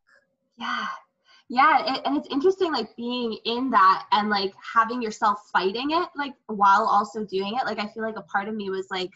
[0.57, 0.85] Yeah.
[1.53, 6.07] Yeah, it, and it's interesting like being in that and like having yourself fighting it
[6.15, 7.65] like while also doing it.
[7.65, 9.11] Like I feel like a part of me was like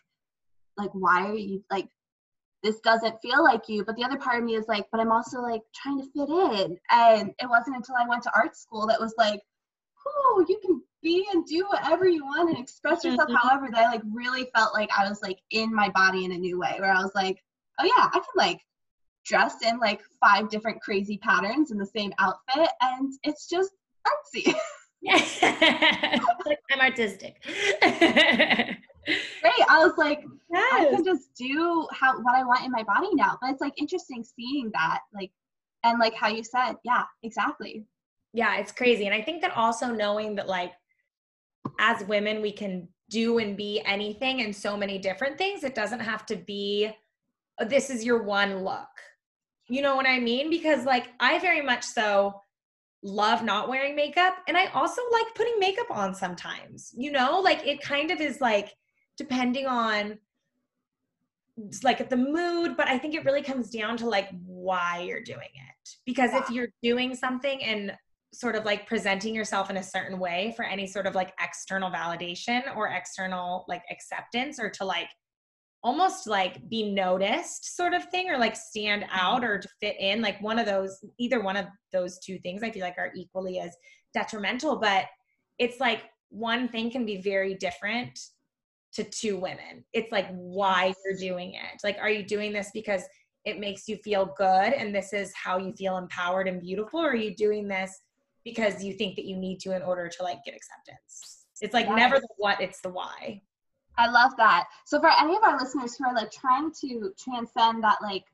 [0.78, 1.88] like why are you like
[2.62, 5.12] this doesn't feel like you but the other part of me is like but i'm
[5.12, 8.88] also like trying to fit in and it wasn't until i went to art school
[8.88, 9.40] that was like
[10.06, 13.48] oh you can be and do whatever you want and express yourself mm-hmm.
[13.48, 16.38] however that i like really felt like i was like in my body in a
[16.38, 17.42] new way where i was like
[17.80, 18.60] oh yeah i can like
[19.26, 23.72] dress in like five different crazy patterns in the same outfit and it's just
[24.08, 24.54] artsy
[26.46, 27.42] like i'm artistic
[29.46, 29.70] great.
[29.70, 30.74] I was like, yes.
[30.74, 33.38] I can just do how what I want in my body now.
[33.42, 35.32] But it's like interesting seeing that, like,
[35.84, 37.86] and like how you said, yeah, exactly.
[38.34, 39.06] Yeah, it's crazy.
[39.06, 40.74] And I think that also knowing that like
[41.80, 45.64] as women we can do and be anything and so many different things.
[45.64, 46.90] It doesn't have to be
[47.60, 48.88] uh, this is your one look.
[49.68, 50.50] You know what I mean?
[50.50, 52.42] Because like I very much so
[53.04, 56.92] love not wearing makeup and I also like putting makeup on sometimes.
[56.96, 58.74] You know, like it kind of is like
[59.18, 60.20] depending on
[61.84, 65.40] like the mood but i think it really comes down to like why you're doing
[65.40, 66.42] it because yeah.
[66.42, 67.94] if you're doing something and
[68.34, 71.90] sort of like presenting yourself in a certain way for any sort of like external
[71.90, 75.08] validation or external like acceptance or to like
[75.86, 79.18] almost like be noticed sort of thing or like stand mm-hmm.
[79.18, 82.64] out or to fit in like one of those either one of those two things
[82.64, 83.74] i feel like are equally as
[84.14, 85.06] detrimental but
[85.60, 88.20] it's like one thing can be very different
[88.96, 89.84] to two women.
[89.94, 91.82] It's like why you're doing it.
[91.84, 93.04] Like, are you doing this because
[93.44, 97.02] it makes you feel good and this is how you feel empowered and beautiful?
[97.02, 97.92] Or are you doing this
[98.44, 101.46] because you think that you need to in order to like get acceptance?
[101.62, 101.96] It's like yes.
[101.96, 103.42] never the what, it's the why.
[103.98, 104.68] I love that.
[104.86, 108.26] So for any of our listeners who are like trying to transcend that like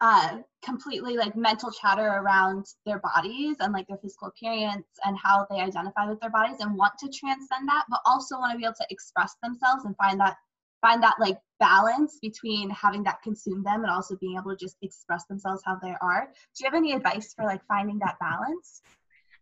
[0.00, 5.46] uh, completely like mental chatter around their bodies and like their physical appearance and how
[5.50, 8.64] they identify with their bodies and want to transcend that but also want to be
[8.64, 10.36] able to express themselves and find that
[10.82, 14.76] find that like balance between having that consume them and also being able to just
[14.82, 18.82] express themselves how they are do you have any advice for like finding that balance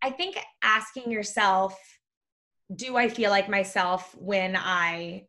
[0.02, 1.76] i think asking yourself
[2.76, 5.26] do i feel like myself when i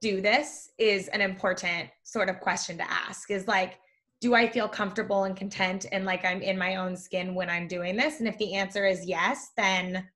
[0.00, 3.78] do this is an important sort of question to ask is like
[4.20, 7.68] do I feel comfortable and content and like I'm in my own skin when I'm
[7.68, 8.18] doing this?
[8.18, 10.08] And if the answer is yes, then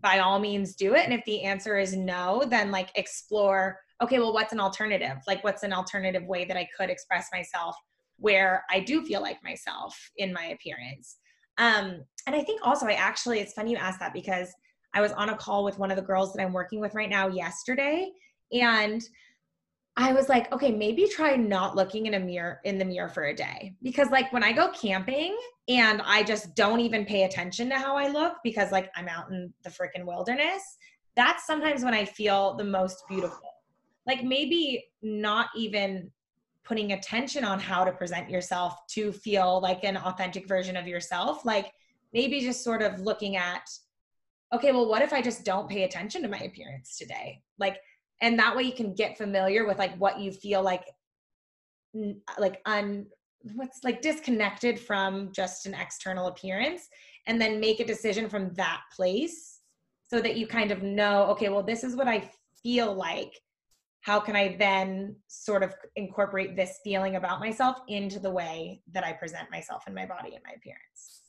[0.00, 1.04] by all means do it.
[1.04, 5.16] And if the answer is no, then like explore, okay, well, what's an alternative?
[5.26, 7.76] Like, what's an alternative way that I could express myself
[8.18, 11.16] where I do feel like myself in my appearance?
[11.58, 14.52] Um, and I think also, I actually, it's funny you asked that because
[14.94, 17.08] I was on a call with one of the girls that I'm working with right
[17.08, 18.10] now yesterday.
[18.52, 19.02] And
[19.96, 23.24] I was like, okay, maybe try not looking in a mirror in the mirror for
[23.24, 23.74] a day.
[23.82, 25.36] Because like when I go camping
[25.68, 29.30] and I just don't even pay attention to how I look because like I'm out
[29.30, 30.62] in the freaking wilderness,
[31.14, 33.50] that's sometimes when I feel the most beautiful.
[34.06, 36.10] Like maybe not even
[36.64, 41.44] putting attention on how to present yourself to feel like an authentic version of yourself.
[41.44, 41.70] Like
[42.14, 43.68] maybe just sort of looking at,
[44.54, 47.42] okay, well, what if I just don't pay attention to my appearance today?
[47.58, 47.78] Like
[48.22, 50.84] and that way you can get familiar with like what you feel like
[52.38, 53.04] like un
[53.54, 56.88] what's like disconnected from just an external appearance
[57.26, 59.60] and then make a decision from that place
[60.08, 62.30] so that you kind of know okay well this is what i
[62.62, 63.40] feel like.
[64.02, 69.04] How can i then sort of incorporate this feeling about myself into the way that
[69.04, 71.22] i present myself and my body and my appearance?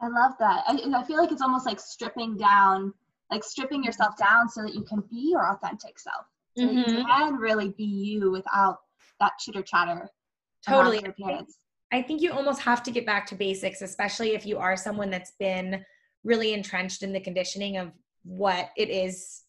[0.00, 0.62] I love that.
[0.66, 2.92] I, I feel like it's almost like stripping down
[3.30, 6.90] like stripping yourself down so that you can be your authentic self so mm-hmm.
[6.90, 8.78] you can really be you without
[9.20, 10.08] that chitter chatter.
[10.66, 11.04] Totally.
[11.92, 15.10] I think you almost have to get back to basics, especially if you are someone
[15.10, 15.84] that's been
[16.24, 17.92] really entrenched in the conditioning of
[18.24, 19.42] what it is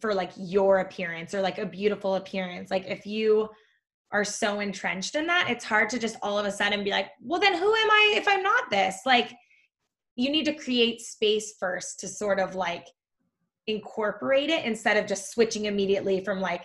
[0.00, 2.70] for like your appearance or like a beautiful appearance.
[2.70, 3.48] Like if you
[4.12, 7.10] are so entrenched in that, it's hard to just all of a sudden be like,
[7.22, 9.00] well, then who am I if I'm not this?
[9.06, 9.32] Like
[10.16, 12.86] you need to create space first to sort of like
[13.74, 16.62] incorporate it instead of just switching immediately from like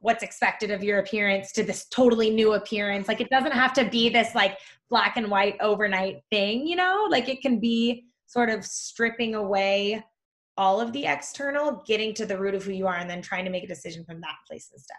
[0.00, 3.08] what's expected of your appearance to this totally new appearance.
[3.08, 4.58] Like it doesn't have to be this like
[4.90, 7.06] black and white overnight thing, you know?
[7.10, 10.04] Like it can be sort of stripping away
[10.56, 13.44] all of the external, getting to the root of who you are and then trying
[13.44, 14.96] to make a decision from that place instead.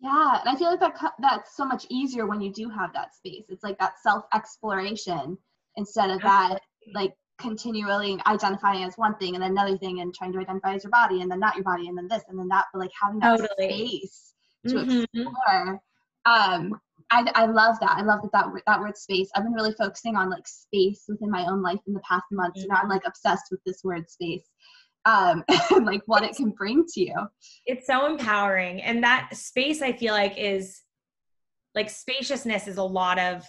[0.00, 3.14] Yeah, and I feel like that that's so much easier when you do have that
[3.14, 3.46] space.
[3.48, 5.38] It's like that self exploration
[5.76, 6.60] instead of that
[6.94, 10.84] like continually identifying as one thing and then another thing and trying to identify as
[10.84, 12.90] your body and then not your body and then this and then that but like
[13.00, 13.88] having that totally.
[13.88, 14.32] space
[14.66, 15.02] to mm-hmm.
[15.02, 15.80] explore
[16.24, 17.92] um I, I love that.
[17.96, 19.30] I love that, that that word space.
[19.34, 22.60] I've been really focusing on like space within my own life in the past months.
[22.60, 22.70] Mm-hmm.
[22.70, 24.44] And I'm like obsessed with this word space.
[25.04, 27.14] Um, and like what it can bring to you.
[27.64, 28.82] It's so empowering.
[28.82, 30.80] And that space I feel like is
[31.76, 33.44] like spaciousness is a lot of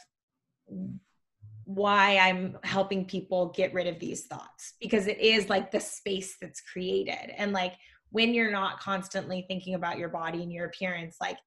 [1.67, 6.37] why I'm helping people get rid of these thoughts because it is like the space
[6.41, 7.33] that's created.
[7.37, 7.73] And like
[8.09, 11.37] when you're not constantly thinking about your body and your appearance, like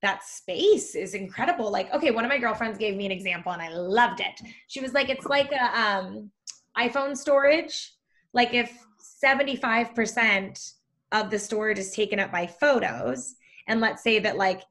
[0.00, 1.70] that space is incredible.
[1.70, 4.40] Like, okay, one of my girlfriends gave me an example and I loved it.
[4.68, 6.30] She was like, it's like a um,
[6.78, 7.92] iPhone storage.
[8.32, 8.72] Like if
[9.22, 10.72] 75%
[11.12, 13.34] of the storage is taken up by photos,
[13.68, 14.62] and let's say that like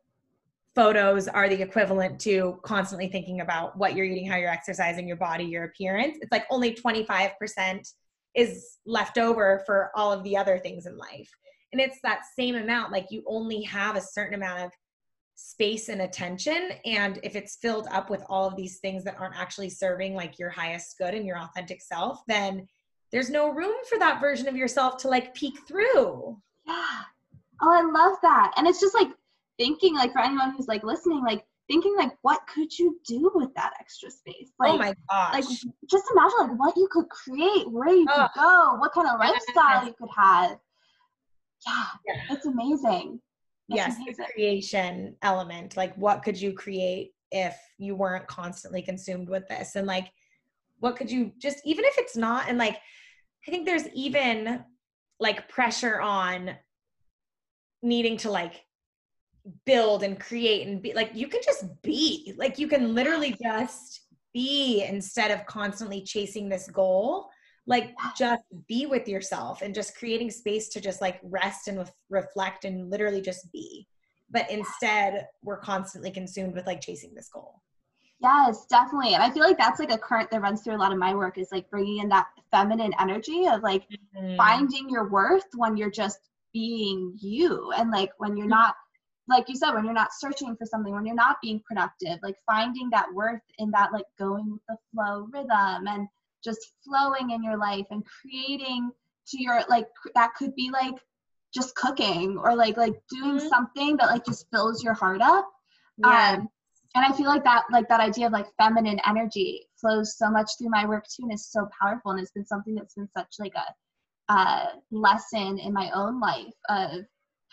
[0.76, 5.18] photos are the equivalent to constantly thinking about what you're eating, how you're exercising, your
[5.18, 6.18] body, your appearance.
[6.22, 7.94] It's like only 25%
[8.36, 11.30] is left over for all of the other things in life.
[11.72, 14.72] And it's that same amount, like you only have a certain amount of
[15.36, 16.72] space and attention.
[16.86, 20.38] And if it's filled up with all of these things that aren't actually serving like
[20.38, 22.68] your highest good and your authentic self, then
[23.12, 26.38] there's no room for that version of yourself to like peek through.
[26.66, 26.86] Yeah.
[27.62, 28.54] Oh, I love that.
[28.56, 29.10] And it's just like
[29.60, 33.54] thinking like for anyone who's like listening like thinking like what could you do with
[33.56, 34.52] that extra space?
[34.60, 35.34] Oh like, oh my gosh.
[35.34, 35.44] like
[35.90, 39.86] just imagine like what you could create where you could go what kind of lifestyle
[39.86, 40.58] you could have.
[41.68, 42.36] Yeah, yeah.
[42.36, 43.20] it's amazing.
[43.70, 44.16] It's yes amazing.
[44.18, 49.76] the creation element like what could you create if you weren't constantly consumed with this?
[49.76, 50.08] And like
[50.80, 52.78] what could you just even if it's not and like
[53.48, 54.64] i think there's even
[55.20, 56.52] like pressure on
[57.82, 58.64] needing to like
[59.66, 64.02] build and create and be like you can just be like you can literally just
[64.34, 67.30] be instead of constantly chasing this goal.
[67.66, 72.66] Like just be with yourself and just creating space to just like rest and reflect
[72.66, 73.88] and literally just be.
[74.32, 77.62] But instead we're constantly consumed with like chasing this goal.
[78.22, 79.14] Yes definitely.
[79.14, 81.14] And i feel like that's like a current that runs through a lot of my
[81.14, 83.84] work is like bringing in that feminine energy of like
[84.18, 84.36] mm-hmm.
[84.36, 86.20] finding your worth when you're just
[86.54, 88.76] being you and like when you're not
[89.30, 92.36] like you said when you're not searching for something when you're not being productive like
[92.46, 96.08] finding that worth in that like going with the flow rhythm and
[96.44, 98.90] just flowing in your life and creating
[99.28, 100.96] to your like that could be like
[101.54, 103.48] just cooking or like like doing mm-hmm.
[103.48, 105.50] something that like just fills your heart up
[105.98, 106.34] yeah.
[106.38, 106.50] um
[106.96, 110.50] and i feel like that like that idea of like feminine energy flows so much
[110.58, 113.36] through my work too and is so powerful and it's been something that's been such
[113.40, 117.02] like a uh lesson in my own life of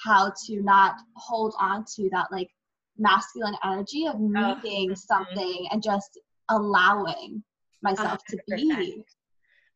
[0.03, 2.51] how to not hold on to that like
[2.99, 6.19] masculine energy of oh, needing oh, something and just
[6.51, 7.43] allowing
[7.83, 8.59] myself 100%.
[8.59, 9.03] to be.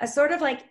[0.01, 0.65] A sort of like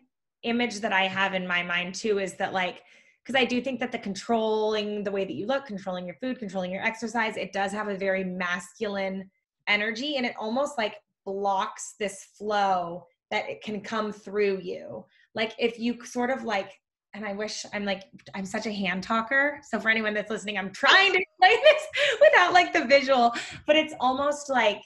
[0.44, 2.84] image that I have in my mind too is that like
[3.24, 6.40] because I do think that the controlling the way that you look, controlling your food,
[6.40, 9.30] controlling your exercise, it does have a very masculine
[9.68, 15.06] energy and it almost like blocks this flow that it can come through you.
[15.36, 16.80] Like if you sort of like
[17.14, 18.04] and I wish I'm like
[18.36, 19.60] I'm such a hand talker.
[19.70, 21.88] So for anyone that's listening, I'm trying to explain this
[22.22, 23.34] without like the visual,
[23.66, 24.82] but it's almost like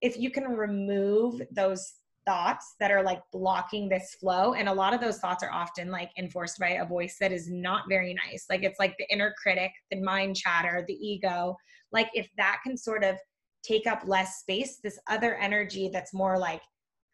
[0.00, 1.94] if you can remove those
[2.26, 4.54] thoughts that are like blocking this flow.
[4.54, 7.50] And a lot of those thoughts are often like enforced by a voice that is
[7.50, 8.46] not very nice.
[8.50, 11.56] Like it's like the inner critic the mind chatter the ego.
[11.92, 13.16] Like if that can sort of
[13.62, 16.62] take up less space this other energy that's more like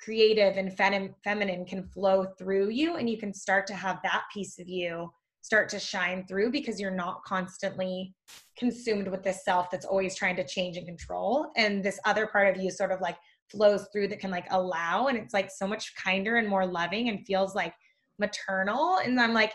[0.01, 4.25] creative and fem- feminine can flow through you and you can start to have that
[4.33, 8.13] piece of you start to shine through because you're not constantly
[8.59, 11.53] consumed with this self that's always trying to change and control.
[11.57, 13.17] And this other part of you sort of like
[13.49, 17.09] flows through that can like allow and it's like so much kinder and more loving
[17.09, 17.73] and feels like
[18.19, 18.99] maternal.
[18.99, 19.53] And i'm like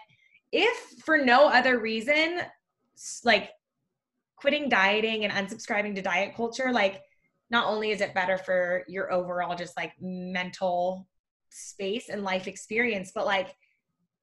[0.52, 2.42] if for no other reason
[3.24, 3.50] like
[4.36, 7.02] quitting dieting and unsubscribing to diet culture like
[7.52, 11.08] not only is it better for your overall just like mental
[11.50, 13.56] space and life experience, but like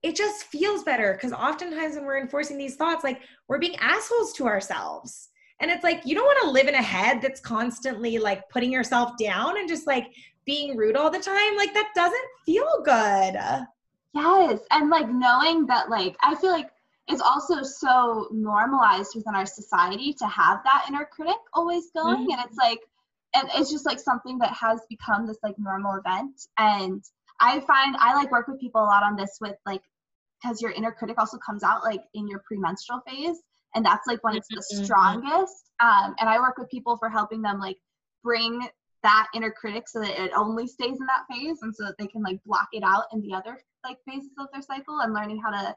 [0.02, 4.32] it just feels better because oftentimes when we're enforcing these thoughts, like we're being assholes
[4.34, 5.28] to ourselves.
[5.60, 8.72] And it's like you don't want to live in a head that's constantly like putting
[8.72, 10.06] yourself down and just like
[10.46, 11.56] being rude all the time.
[11.56, 13.37] Like that doesn't feel good.
[14.14, 14.60] Yes.
[14.70, 16.70] And like knowing that, like, I feel like
[17.08, 22.16] it's also so normalized within our society to have that inner critic always going.
[22.16, 22.31] Mm-hmm.
[22.31, 22.81] And it's like,
[23.35, 27.02] and it's just like something that has become this like normal event and
[27.40, 29.83] i find i like work with people a lot on this with like
[30.42, 33.38] because your inner critic also comes out like in your premenstrual phase
[33.74, 34.85] and that's like when it's the mm-hmm.
[34.85, 37.76] strongest um, and i work with people for helping them like
[38.22, 38.68] bring
[39.02, 42.06] that inner critic so that it only stays in that phase and so that they
[42.06, 45.40] can like block it out in the other like phases of their cycle and learning
[45.42, 45.74] how to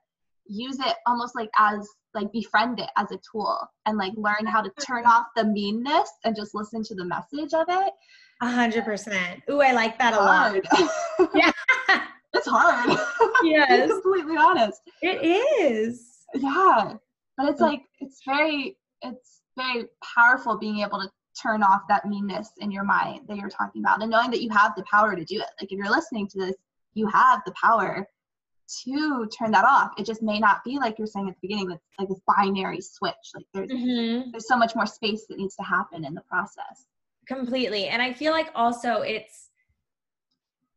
[0.48, 4.62] use it almost like as like befriend it as a tool and like learn how
[4.62, 7.94] to turn off the meanness and just listen to the message of it.
[8.42, 9.42] A hundred percent.
[9.50, 10.56] Ooh, I like that a lot.
[11.36, 11.52] yeah.
[12.34, 12.98] It's hard.
[13.44, 13.90] Yes.
[13.90, 14.82] completely honest.
[15.02, 16.26] It is.
[16.36, 16.94] Yeah.
[17.38, 19.86] But it's like it's very it's very
[20.16, 21.10] powerful being able to
[21.42, 24.50] turn off that meanness in your mind that you're talking about and knowing that you
[24.50, 25.48] have the power to do it.
[25.60, 26.56] Like if you're listening to this,
[26.94, 28.06] you have the power
[28.84, 29.92] to turn that off.
[29.98, 32.82] It just may not be like you're saying at the beginning, that's like this binary
[32.82, 33.14] switch.
[33.36, 34.32] Like there's mm-hmm.
[34.32, 36.86] there's so much more space that needs to happen in the process.
[37.28, 37.88] Completely.
[37.88, 39.52] And I feel like also it's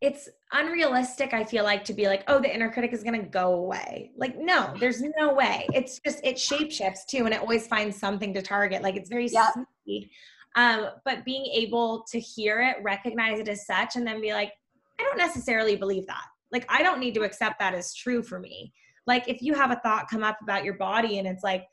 [0.05, 3.27] it's unrealistic i feel like to be like oh the inner critic is going to
[3.27, 7.41] go away like no there's no way it's just it shape shifts too and it
[7.41, 9.49] always finds something to target like it's very yeah.
[9.53, 10.11] sneaky
[10.57, 14.53] um, but being able to hear it recognize it as such and then be like
[15.01, 18.39] i don't necessarily believe that like i don't need to accept that as true for
[18.41, 18.73] me
[19.07, 21.67] like if you have a thought come up about your body and it's like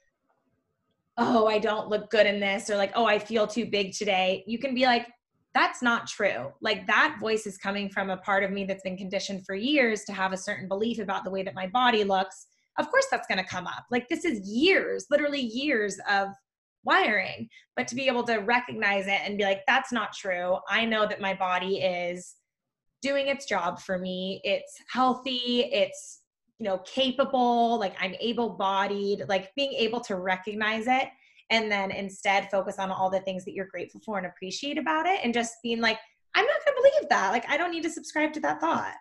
[1.18, 4.44] oh i don't look good in this or like oh i feel too big today
[4.46, 5.08] you can be like
[5.54, 6.52] that's not true.
[6.62, 10.04] Like that voice is coming from a part of me that's been conditioned for years
[10.06, 12.48] to have a certain belief about the way that my body looks.
[12.80, 13.86] Of course, that's going to come up.
[13.92, 16.30] Like this is years, literally years of
[16.84, 17.50] wiring.
[17.76, 20.58] But to be able to recognize it and be like, that's not true.
[20.70, 22.36] I know that my body is
[23.02, 24.42] doing its job for me.
[24.44, 25.70] It's healthy.
[25.72, 26.22] It's,
[26.60, 27.80] you know, capable.
[27.80, 29.24] Like I'm able bodied.
[29.28, 31.10] Like being able to recognize it
[31.52, 35.06] and then instead focus on all the things that you're grateful for and appreciate about
[35.06, 36.00] it and just being like
[36.34, 38.96] i'm not going to believe that like i don't need to subscribe to that thought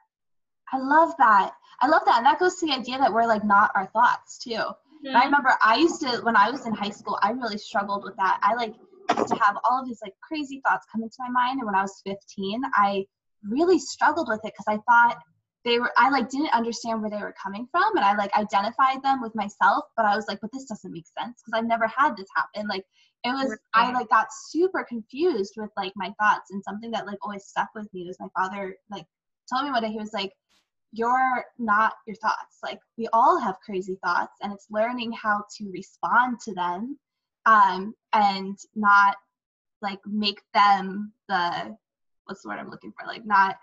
[0.72, 3.44] i love that i love that and that goes to the idea that we're like
[3.44, 5.16] not our thoughts too mm-hmm.
[5.16, 8.16] i remember i used to when i was in high school i really struggled with
[8.16, 8.74] that i like
[9.16, 11.74] used to have all of these like crazy thoughts come into my mind and when
[11.74, 13.04] i was 15 i
[13.48, 15.18] really struggled with it because i thought
[15.64, 19.02] they were i like didn't understand where they were coming from and i like identified
[19.02, 21.86] them with myself but i was like but this doesn't make sense because i've never
[21.86, 22.68] had this happen.
[22.68, 22.84] Like
[23.24, 27.18] it was i like got super confused with like my thoughts and something that like
[27.22, 29.04] always stuck with me was my father like
[29.52, 30.32] told me one day he was like
[30.92, 32.58] you're not your thoughts.
[32.62, 36.98] Like we all have crazy thoughts and it's learning how to respond to them
[37.46, 39.16] um and not
[39.80, 41.76] like make them the
[42.30, 43.56] what's the word i'm looking for like not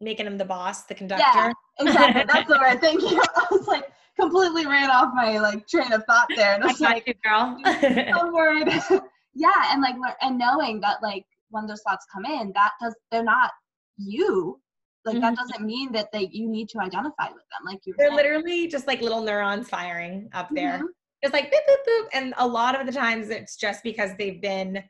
[0.00, 1.24] making him the boss, the conductor.
[1.24, 2.24] Yeah, exactly.
[2.32, 2.80] That's the word.
[2.80, 3.20] Thank you.
[3.36, 6.54] I was like completely ran off my like train of thought there.
[6.54, 7.56] And I was like, you, girl.
[8.16, 8.68] one word.
[9.34, 13.24] yeah, and like and knowing that like when those thoughts come in, that does they're
[13.24, 13.50] not
[13.96, 14.60] you.
[15.04, 15.22] Like mm-hmm.
[15.22, 17.64] that doesn't mean that they you need to identify with them.
[17.64, 18.16] Like you They're saying.
[18.16, 20.74] literally just like little neurons firing up there.
[20.74, 20.86] Mm-hmm.
[21.22, 22.06] Just like boop boop boop.
[22.12, 24.82] And a lot of the times it's just because they've been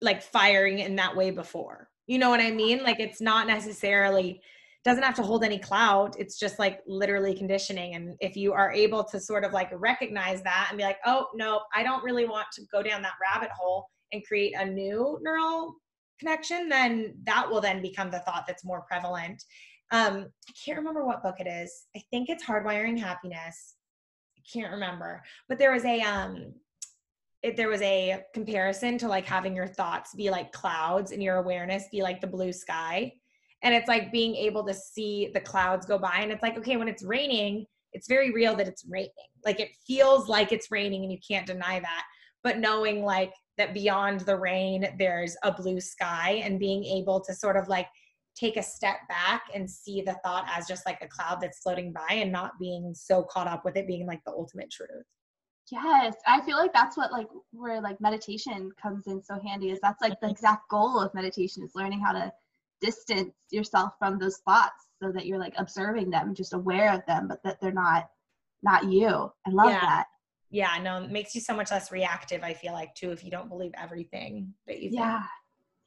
[0.00, 1.88] like firing in that way before.
[2.06, 2.82] You know what I mean?
[2.82, 4.40] Like it's not necessarily
[4.84, 6.16] doesn't have to hold any clout.
[6.18, 7.94] It's just like literally conditioning.
[7.94, 11.26] And if you are able to sort of like recognize that and be like, oh
[11.34, 15.18] no, I don't really want to go down that rabbit hole and create a new
[15.20, 15.74] neural
[16.18, 19.42] connection, then that will then become the thought that's more prevalent.
[19.90, 21.86] Um, I can't remember what book it is.
[21.96, 23.76] I think it's Hardwiring Happiness.
[24.36, 25.22] I can't remember.
[25.48, 26.54] But there was a um
[27.42, 31.36] it, there was a comparison to like having your thoughts be like clouds and your
[31.36, 33.12] awareness be like the blue sky.
[33.62, 36.76] And it's like being able to see the clouds go by and it's like okay
[36.76, 39.10] when it's raining it's very real that it's raining.
[39.44, 42.04] Like it feels like it's raining and you can't deny that.
[42.42, 47.34] But knowing like that beyond the rain there's a blue sky and being able to
[47.34, 47.88] sort of like
[48.36, 51.92] take a step back and see the thought as just like a cloud that's floating
[51.92, 55.04] by and not being so caught up with it being like the ultimate truth
[55.70, 59.80] Yes, I feel like that's what like where like meditation comes in so handy is
[59.82, 62.32] that's like the exact goal of meditation is learning how to
[62.80, 67.28] distance yourself from those thoughts so that you're like observing them, just aware of them,
[67.28, 68.08] but that they're not
[68.62, 69.32] not you.
[69.46, 69.80] I love yeah.
[69.80, 70.06] that.
[70.50, 73.30] Yeah, no, it makes you so much less reactive, I feel like too, if you
[73.30, 75.02] don't believe everything that you think.
[75.02, 75.22] Yeah.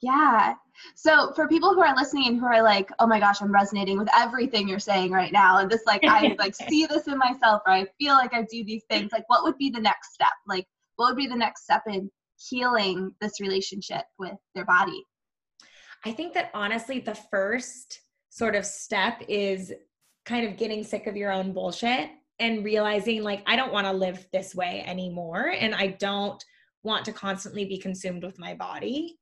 [0.01, 0.55] Yeah.
[0.95, 3.99] So for people who are listening and who are like, oh my gosh, I'm resonating
[3.99, 5.59] with everything you're saying right now.
[5.59, 8.63] And this like I like see this in myself or I feel like I do
[8.63, 9.11] these things.
[9.11, 10.33] Like what would be the next step?
[10.47, 12.09] Like what would be the next step in
[12.49, 15.03] healing this relationship with their body?
[16.03, 19.71] I think that honestly the first sort of step is
[20.25, 23.93] kind of getting sick of your own bullshit and realizing like I don't want to
[23.93, 26.43] live this way anymore and I don't
[26.83, 29.19] want to constantly be consumed with my body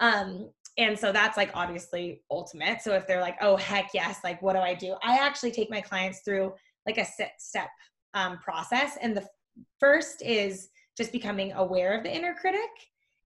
[0.00, 2.80] um, and so that's like obviously ultimate.
[2.82, 4.96] So if they're like, oh, heck yes, like what do I do?
[5.02, 6.52] I actually take my clients through
[6.86, 7.06] like a
[7.38, 7.70] step
[8.14, 8.98] um, process.
[9.00, 9.26] And the
[9.78, 12.70] first is just becoming aware of the inner critic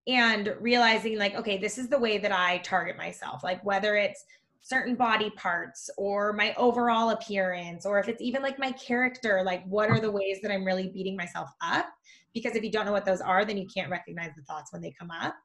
[0.08, 3.44] and realizing like, okay, this is the way that I target myself.
[3.44, 4.24] Like whether it's
[4.62, 9.66] certain body parts or my overall appearance or if it's even like my character like
[9.66, 11.86] what are the ways that i'm really beating myself up
[12.34, 14.82] because if you don't know what those are then you can't recognize the thoughts when
[14.82, 15.36] they come up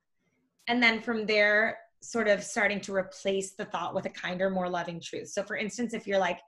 [0.68, 4.68] and then from there sort of starting to replace the thought with a kinder more
[4.68, 6.38] loving truth so for instance if you're like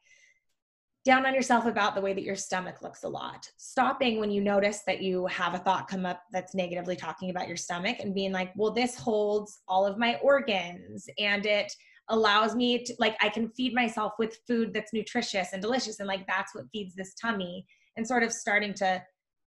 [1.05, 3.47] down on yourself about the way that your stomach looks a lot.
[3.59, 7.47] Stopping when you notice that you have a thought come up that's negatively talking about
[7.47, 11.71] your stomach and being like, well, this holds all of my organs and it
[12.09, 16.01] allows me to, like, I can feed myself with food that's nutritious and delicious.
[16.01, 17.67] And like, that's what feeds this tummy.
[17.97, 19.03] And sort of starting to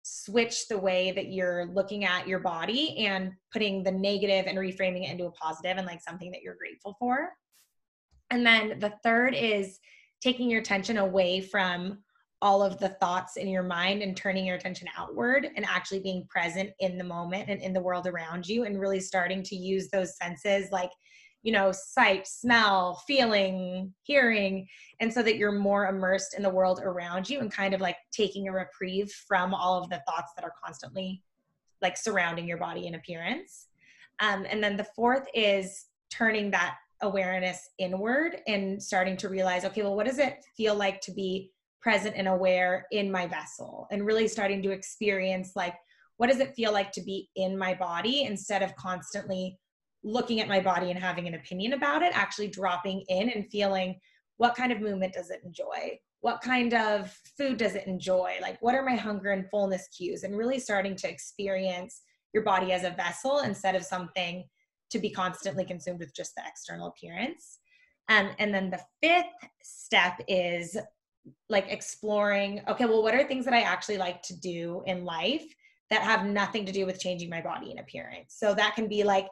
[0.09, 5.03] switch the way that you're looking at your body and putting the negative and reframing
[5.03, 7.31] it into a positive and like something that you're grateful for.
[8.29, 9.79] And then the third is,
[10.21, 11.99] taking your attention away from
[12.41, 16.25] all of the thoughts in your mind and turning your attention outward and actually being
[16.29, 19.89] present in the moment and in the world around you and really starting to use
[19.89, 20.91] those senses like
[21.47, 24.67] you know sight smell feeling hearing
[24.99, 27.97] and so that you're more immersed in the world around you and kind of like
[28.11, 31.23] taking a reprieve from all of the thoughts that are constantly
[31.81, 33.67] like surrounding your body and appearance
[34.19, 39.83] um, and then the fourth is turning that awareness inward and starting to realize, okay,
[39.83, 43.87] well, what does it feel like to be present and aware in my vessel?
[43.91, 45.75] And really starting to experience, like,
[46.17, 49.59] what does it feel like to be in my body instead of constantly
[50.07, 53.99] looking at my body and having an opinion about it, actually dropping in and feeling
[54.37, 55.99] what kind of movement does it enjoy?
[56.21, 58.35] What kind of food does it enjoy?
[58.41, 60.23] Like, what are my hunger and fullness cues?
[60.23, 62.01] And really starting to experience
[62.33, 64.45] your body as a vessel instead of something
[64.89, 67.59] to be constantly consumed with just the external appearance.
[68.09, 70.77] Um, and then the fifth step is
[71.49, 75.43] like exploring okay, well, what are things that I actually like to do in life
[75.89, 78.35] that have nothing to do with changing my body and appearance?
[78.37, 79.27] So that can be like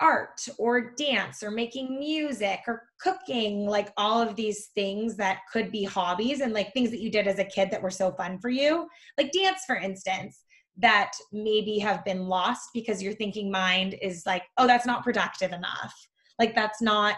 [0.00, 5.70] art or dance or making music or cooking, like all of these things that could
[5.70, 8.38] be hobbies and like things that you did as a kid that were so fun
[8.38, 8.88] for you.
[9.16, 10.44] Like dance, for instance
[10.76, 15.52] that maybe have been lost because your thinking mind is like, oh, that's not productive
[15.52, 15.94] enough.
[16.38, 17.16] Like that's not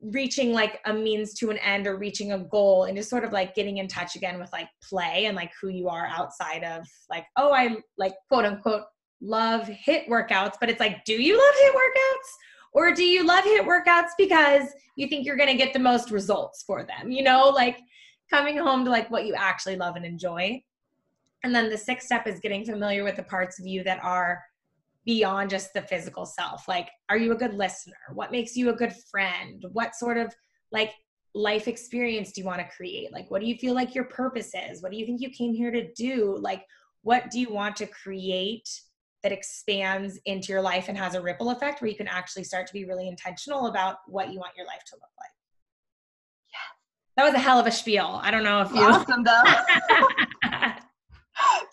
[0.00, 3.32] reaching like a means to an end or reaching a goal and just sort of
[3.32, 6.86] like getting in touch again with like play and like who you are outside of
[7.10, 8.84] like, oh, I like quote unquote
[9.20, 12.28] love HIIT workouts, but it's like, do you love HIIT workouts?
[12.72, 16.10] Or do you love HIIT workouts because you think you're going to get the most
[16.10, 17.10] results for them?
[17.10, 17.78] You know, like
[18.30, 20.62] coming home to like what you actually love and enjoy.
[21.44, 24.42] And then the sixth step is getting familiar with the parts of you that are
[25.04, 26.68] beyond just the physical self.
[26.68, 27.94] Like, are you a good listener?
[28.12, 29.64] What makes you a good friend?
[29.72, 30.34] What sort of
[30.70, 30.92] like
[31.34, 33.12] life experience do you want to create?
[33.12, 34.82] Like, what do you feel like your purpose is?
[34.82, 36.36] What do you think you came here to do?
[36.40, 36.64] Like,
[37.02, 38.68] what do you want to create
[39.28, 42.66] that expands into your life and has a ripple effect where you can actually start
[42.66, 45.28] to be really intentional about what you want your life to look like?
[46.50, 47.22] Yeah.
[47.22, 48.20] That was a hell of a spiel.
[48.22, 48.80] I don't know if you.
[48.80, 49.42] Awesome, though.
[50.42, 50.80] that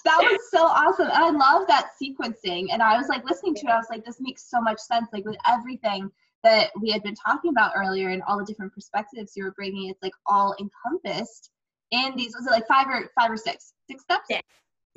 [0.06, 1.08] was so awesome.
[1.08, 2.74] And I love that sequencing.
[2.74, 5.08] And I was like listening to it, I was like, this makes so much sense.
[5.14, 6.12] Like with everything
[6.44, 9.90] that we had been talking about earlier and all the different perspectives you were bringing,
[9.90, 11.52] it's like all encompassed
[11.92, 13.72] in these, was it like five or five or six?
[13.90, 14.28] Six steps?
[14.28, 14.42] Six.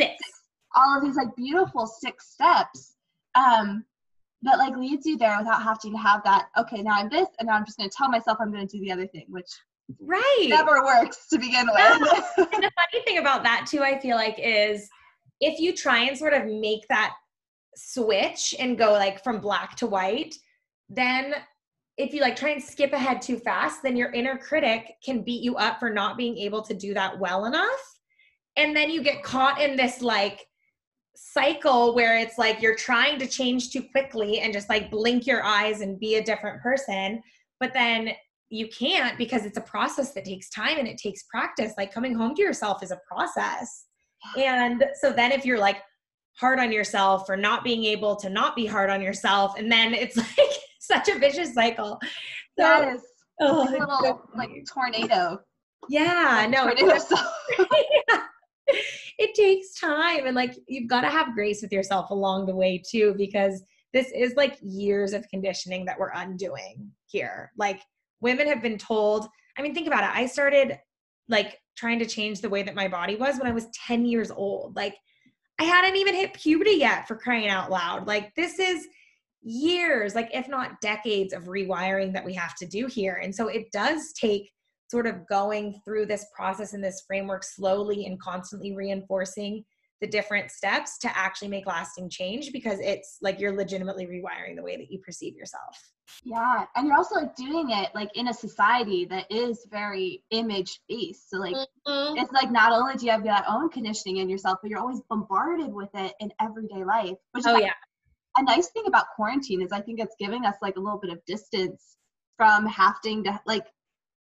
[0.00, 0.16] Six.
[0.24, 0.37] six.
[0.76, 2.94] All of these like beautiful six steps.
[3.34, 3.84] Um,
[4.42, 7.48] that like leads you there without having to have that, okay, now I'm this, and
[7.48, 9.50] now I'm just gonna tell myself I'm gonna do the other thing, which
[10.00, 14.16] right never works to begin with and the funny thing about that too i feel
[14.16, 14.88] like is
[15.40, 17.14] if you try and sort of make that
[17.74, 20.34] switch and go like from black to white
[20.88, 21.34] then
[21.96, 25.42] if you like try and skip ahead too fast then your inner critic can beat
[25.42, 27.98] you up for not being able to do that well enough
[28.56, 30.47] and then you get caught in this like
[31.20, 35.42] cycle where it's like you're trying to change too quickly and just like blink your
[35.44, 37.20] eyes and be a different person
[37.60, 38.10] but then
[38.50, 41.74] you can't because it's a process that takes time and it takes practice.
[41.76, 43.84] Like coming home to yourself is a process.
[44.36, 45.76] And so then if you're like
[46.40, 49.94] hard on yourself or not being able to not be hard on yourself, and then
[49.94, 50.50] it's like
[50.80, 52.00] such a vicious cycle.
[52.58, 53.00] So, yes.
[53.40, 55.38] Oh, like a little like tornado.
[55.88, 56.98] Yeah, no, tornado
[58.08, 58.22] yeah.
[59.18, 62.82] it takes time and like you've got to have grace with yourself along the way
[62.88, 63.62] too because
[63.92, 67.50] this is like years of conditioning that we're undoing here.
[67.56, 67.80] Like
[68.20, 70.10] women have been told i mean think about it.
[70.16, 70.78] I started
[71.28, 74.30] like trying to change the way that my body was when i was 10 years
[74.30, 74.76] old.
[74.76, 74.96] Like
[75.58, 78.06] i hadn't even hit puberty yet for crying out loud.
[78.06, 78.86] Like this is
[79.40, 83.20] years like if not decades of rewiring that we have to do here.
[83.22, 84.50] And so it does take
[84.90, 89.64] sort of going through this process and this framework slowly and constantly reinforcing
[90.00, 94.62] the different steps to actually make lasting change because it's like you're legitimately rewiring the
[94.62, 95.76] way that you perceive yourself.
[96.24, 100.80] Yeah, and you're also like doing it like in a society that is very image
[100.88, 101.30] based.
[101.30, 102.16] So like mm-hmm.
[102.16, 105.00] it's like not only do you have that own conditioning in yourself, but you're always
[105.10, 107.16] bombarded with it in everyday life.
[107.32, 107.72] Which oh like, yeah.
[108.36, 111.10] A nice thing about quarantine is I think it's giving us like a little bit
[111.10, 111.96] of distance
[112.36, 113.66] from having to like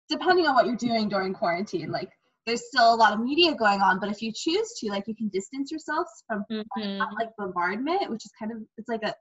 [0.09, 2.09] depending on what you're doing during quarantine, like
[2.45, 5.15] there's still a lot of media going on but if you choose to like you
[5.15, 7.01] can distance yourselves from mm-hmm.
[7.19, 9.13] like bombardment which is kind of it's like a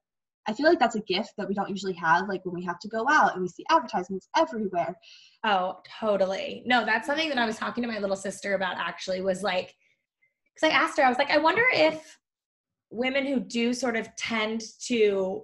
[0.49, 2.79] i feel like that's a gift that we don't usually have like when we have
[2.79, 4.97] to go out and we see advertisements everywhere
[5.45, 9.21] oh totally no that's something that i was talking to my little sister about actually
[9.21, 9.75] was like
[10.55, 12.19] because i asked her i was like i wonder if
[12.91, 15.43] women who do sort of tend to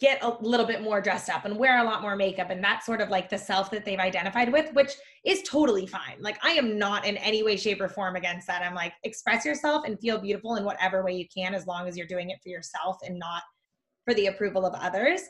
[0.00, 2.86] get a little bit more dressed up and wear a lot more makeup and that's
[2.86, 4.92] sort of like the self that they've identified with which
[5.24, 6.16] is totally fine.
[6.20, 8.62] Like i am not in any way shape or form against that.
[8.62, 11.96] I'm like express yourself and feel beautiful in whatever way you can as long as
[11.96, 13.42] you're doing it for yourself and not
[14.04, 15.20] for the approval of others.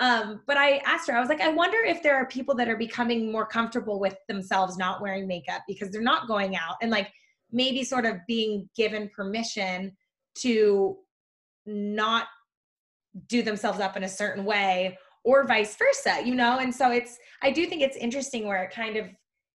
[0.00, 2.68] Um, but i asked her i was like i wonder if there are people that
[2.68, 6.90] are becoming more comfortable with themselves not wearing makeup because they're not going out and
[6.92, 7.10] like
[7.50, 9.96] maybe sort of being given permission
[10.36, 10.96] to
[11.66, 12.26] not
[13.26, 16.58] do themselves up in a certain way or vice versa you know?
[16.58, 19.06] And so it's i do think it's interesting where it kind of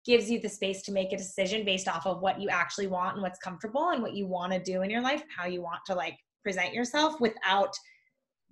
[0.04, 3.14] gives you the space to make a decision based off of what you actually want
[3.14, 5.80] and what's comfortable and what you want to do in your life how you want
[5.86, 7.74] to like present yourself without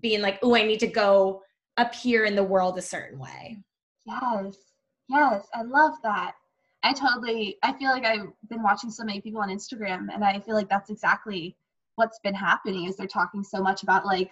[0.00, 1.40] being like oh i need to go
[1.78, 3.56] appear in the world a certain way.
[4.04, 4.56] Yes.
[5.08, 6.32] Yes i love that.
[6.82, 10.38] I totally i feel like i've been watching so many people on instagram and i
[10.40, 11.56] feel like that's exactly
[11.96, 14.30] what's been happening is they're talking so much about like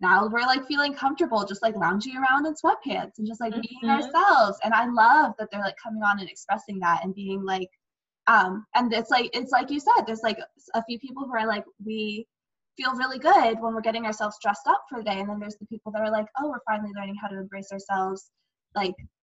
[0.00, 3.62] now we're like feeling comfortable just like lounging around in sweatpants and just like mm-hmm.
[3.80, 4.58] being ourselves.
[4.62, 7.68] And i love that they're like coming on and expressing that and being like
[8.26, 10.38] um and it's like it's like you said there's like
[10.74, 12.26] a few people who are like we
[12.76, 15.18] feel really good when we're getting ourselves dressed up for the day.
[15.18, 17.72] And then there's the people that are like oh we're finally learning how to embrace
[17.72, 18.30] ourselves
[18.76, 18.94] like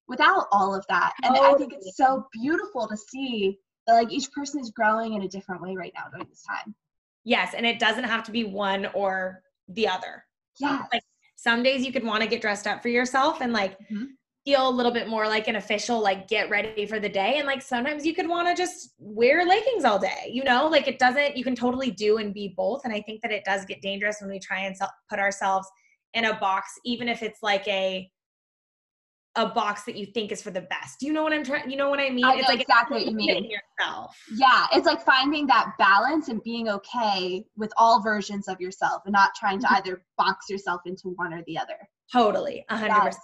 [0.08, 1.14] without all of that.
[1.24, 3.58] And i think it's so beautiful to see
[3.88, 6.76] that like each person is growing in a different way right now during this time.
[7.24, 10.24] Yes and it doesn't have to be one or the other
[10.60, 10.84] yeah.
[10.92, 11.04] Like
[11.36, 14.06] some days you could want to get dressed up for yourself and like mm-hmm.
[14.46, 17.38] feel a little bit more like an official, like get ready for the day.
[17.38, 20.88] And like sometimes you could want to just wear leggings all day, you know, like
[20.88, 22.82] it doesn't, you can totally do and be both.
[22.84, 24.76] And I think that it does get dangerous when we try and
[25.10, 25.68] put ourselves
[26.14, 28.10] in a box, even if it's like a,
[29.36, 31.00] a box that you think is for the best.
[31.00, 31.70] Do you know what I'm trying?
[31.70, 32.26] You know what I mean?
[32.26, 33.50] I it's like exactly what you mean.
[33.50, 34.18] Yourself.
[34.34, 39.14] Yeah, it's like finding that balance and being okay with all versions of yourself and
[39.14, 39.76] not trying to mm-hmm.
[39.76, 41.78] either box yourself into one or the other.
[42.12, 43.24] Totally, a hundred percent.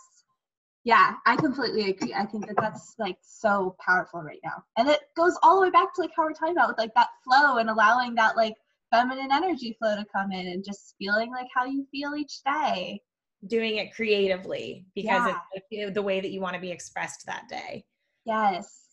[0.86, 2.14] Yeah, I completely agree.
[2.14, 5.70] I think that that's like so powerful right now, and it goes all the way
[5.72, 8.54] back to like how we're talking about with like that flow and allowing that like
[8.94, 13.02] feminine energy flow to come in and just feeling like how you feel each day
[13.46, 15.38] doing it creatively because yeah.
[15.72, 17.86] it's the way that you want to be expressed that day.
[18.26, 18.88] Yes.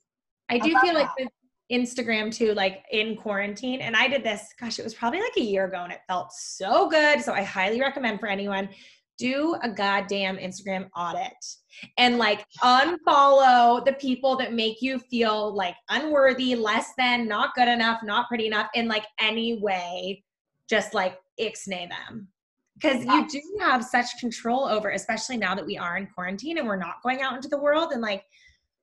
[0.50, 1.28] I do I feel like with
[1.72, 5.42] Instagram too, like in quarantine, and I did this, gosh, it was probably like a
[5.42, 7.22] year ago and it felt so good.
[7.22, 8.68] So I highly recommend for anyone
[9.16, 11.32] do a goddamn Instagram audit
[11.98, 17.68] and like unfollow the people that make you feel like unworthy, less than, not good
[17.68, 20.22] enough, not pretty enough in like any way.
[20.68, 22.28] Just like ixnay them
[22.74, 26.66] because you do have such control over especially now that we are in quarantine and
[26.66, 28.24] we're not going out into the world and like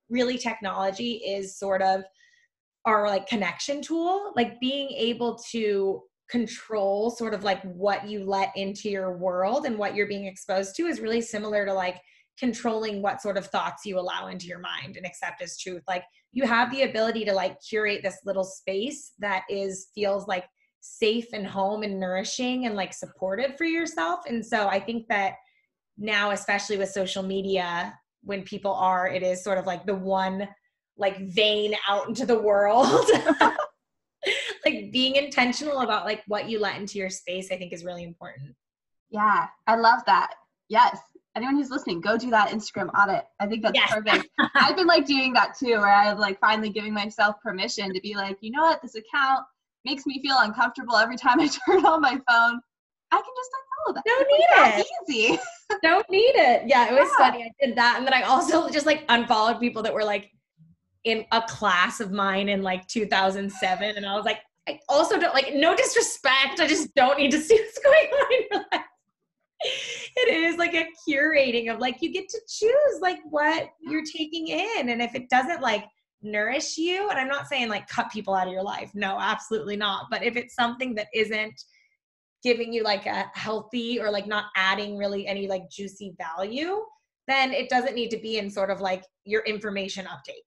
[0.09, 2.03] really technology is sort of
[2.85, 8.51] our like connection tool like being able to control sort of like what you let
[8.55, 11.97] into your world and what you're being exposed to is really similar to like
[12.39, 15.83] controlling what sort of thoughts you allow into your mind and accept as truth.
[15.87, 20.45] Like you have the ability to like curate this little space that is feels like
[20.81, 24.21] safe and home and nourishing and like supportive for yourself.
[24.27, 25.35] And so I think that
[25.97, 30.47] now, especially with social media, when people are, it is sort of like the one
[30.97, 33.05] like vein out into the world.
[34.65, 38.03] like being intentional about like what you let into your space, I think is really
[38.03, 38.55] important.
[39.09, 40.33] Yeah, I love that.
[40.67, 40.97] Yes.
[41.35, 43.23] Anyone who's listening, go do that Instagram audit.
[43.39, 43.93] I think that's yes.
[43.93, 44.27] perfect.
[44.55, 48.15] I've been like doing that too, where I'm like finally giving myself permission to be
[48.15, 49.45] like, you know what, this account
[49.85, 52.61] makes me feel uncomfortable every time I turn on my phone,
[53.11, 54.03] I can just unfollow that.
[54.05, 54.87] Don't need it.
[55.09, 55.39] Easy.
[55.83, 56.63] Don't need it.
[56.67, 57.29] Yeah, it was yeah.
[57.29, 57.43] funny.
[57.43, 60.31] I did that, and then I also just like unfollowed people that were like
[61.03, 65.33] in a class of mine in like 2007, and I was like, I also don't
[65.33, 66.59] like no disrespect.
[66.59, 68.85] I just don't need to see what's going on in your life.
[70.15, 74.47] It is like a curating of like you get to choose like what you're taking
[74.47, 75.85] in, and if it doesn't like
[76.21, 78.91] nourish you, and I'm not saying like cut people out of your life.
[78.93, 80.05] No, absolutely not.
[80.09, 81.61] But if it's something that isn't
[82.43, 86.81] giving you like a healthy or like not adding really any like juicy value,
[87.27, 90.43] then it doesn't need to be in sort of like your information uptake.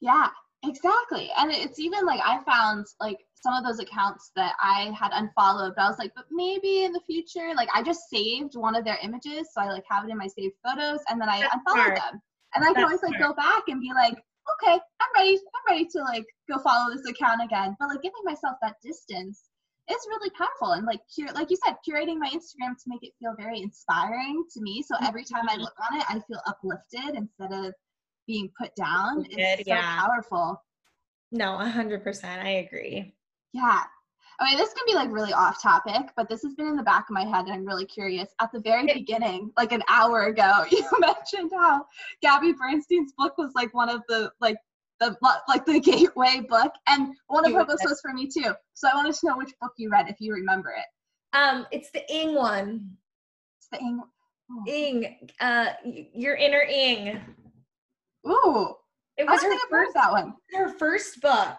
[0.00, 0.28] Yeah,
[0.64, 1.30] exactly.
[1.38, 5.74] And it's even like I found like some of those accounts that I had unfollowed,
[5.76, 8.84] but I was like, but maybe in the future, like I just saved one of
[8.84, 11.54] their images, so I like have it in my saved photos, and then I That's
[11.54, 11.96] unfollowed smart.
[12.12, 12.22] them,
[12.54, 13.36] and I can always like smart.
[13.36, 14.16] go back and be like,
[14.52, 17.76] okay, I'm ready, I'm ready to like go follow this account again.
[17.78, 19.44] But like giving myself that distance
[19.90, 23.12] is really powerful, and like cur- like you said, curating my Instagram to make it
[23.18, 24.82] feel very inspiring to me.
[24.82, 25.62] So every time I mm-hmm.
[25.62, 27.74] look on it, I feel uplifted instead of
[28.26, 29.26] being put down.
[29.30, 30.00] It's so yeah.
[30.00, 30.62] powerful.
[31.32, 32.42] No, a hundred percent.
[32.42, 33.14] I agree.
[33.52, 33.82] Yeah.
[34.40, 36.82] I mean, this can be like really off topic, but this has been in the
[36.82, 38.28] back of my head, and I'm really curious.
[38.40, 41.86] At the very beginning, like an hour ago, you mentioned how
[42.22, 44.56] Gabby Bernstein's book was like one of the like
[45.00, 45.16] the
[45.48, 48.52] like the gateway book, and one of her books was for me too.
[48.74, 51.36] So I wanted to know which book you read, if you remember it.
[51.36, 52.90] Um, it's the Ing one.
[53.58, 54.02] It's the Ing.
[54.50, 54.64] Oh.
[54.68, 57.20] Ing, uh, your inner Ing.
[58.28, 58.74] Ooh,
[59.16, 60.34] it was her first that one.
[60.52, 61.56] Her first book.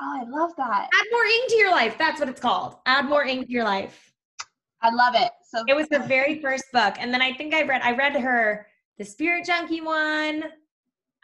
[0.00, 0.88] Oh, I love that.
[0.92, 1.96] Add more Ing to your life.
[1.98, 2.76] That's what it's called.
[2.86, 4.12] Add more Ing to your life.
[4.80, 5.30] I love it.
[5.50, 8.14] So it was the very first book, and then I think I read I read
[8.14, 8.66] her
[8.98, 10.44] the Spirit Junkie one.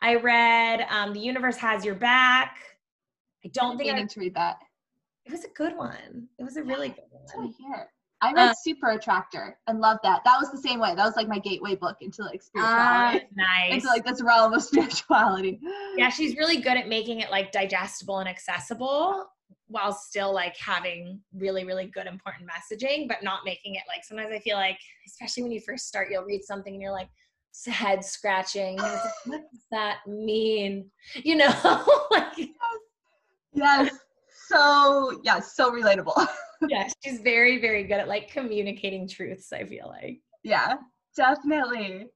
[0.01, 2.57] I read um, The Universe Has Your Back.
[3.45, 4.59] I don't think I need to read that.
[5.25, 6.29] It was a good one.
[6.39, 7.55] It was a really good one.
[7.59, 7.89] Here.
[7.89, 7.94] I
[8.33, 10.23] read uh, Super Attractor and loved that.
[10.25, 10.95] That was the same way.
[10.95, 13.19] That was like my gateway book into like spirituality.
[13.19, 13.75] Uh, nice.
[13.75, 15.61] Into like this realm of spirituality.
[15.97, 19.27] Yeah, she's really good at making it like digestible and accessible
[19.69, 24.33] while still like having really, really good important messaging, but not making it like sometimes
[24.33, 27.09] I feel like, especially when you first start, you'll read something and you're like,
[27.67, 28.77] head scratching.
[28.77, 30.91] Like, what does that mean?
[31.23, 31.85] You know?
[32.11, 32.51] like
[33.53, 33.97] Yes.
[34.49, 36.27] So yeah, so relatable.
[36.69, 40.21] yeah, she's very, very good at like communicating truths, I feel like.
[40.43, 40.75] Yeah,
[41.17, 42.07] definitely.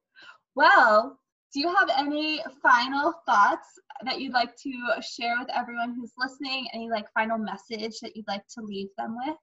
[0.55, 1.19] Well,
[1.55, 3.67] do you have any final thoughts
[4.05, 4.73] that you'd like to
[5.03, 6.69] share with everyone who's listening?
[6.75, 9.37] Any like final message that you'd like to leave them with?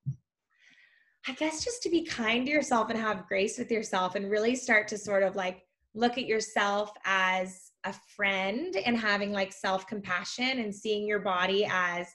[1.28, 4.56] I guess just to be kind to yourself and have grace with yourself and really
[4.56, 5.64] start to sort of like
[5.95, 11.68] look at yourself as a friend and having like self compassion and seeing your body
[11.70, 12.08] as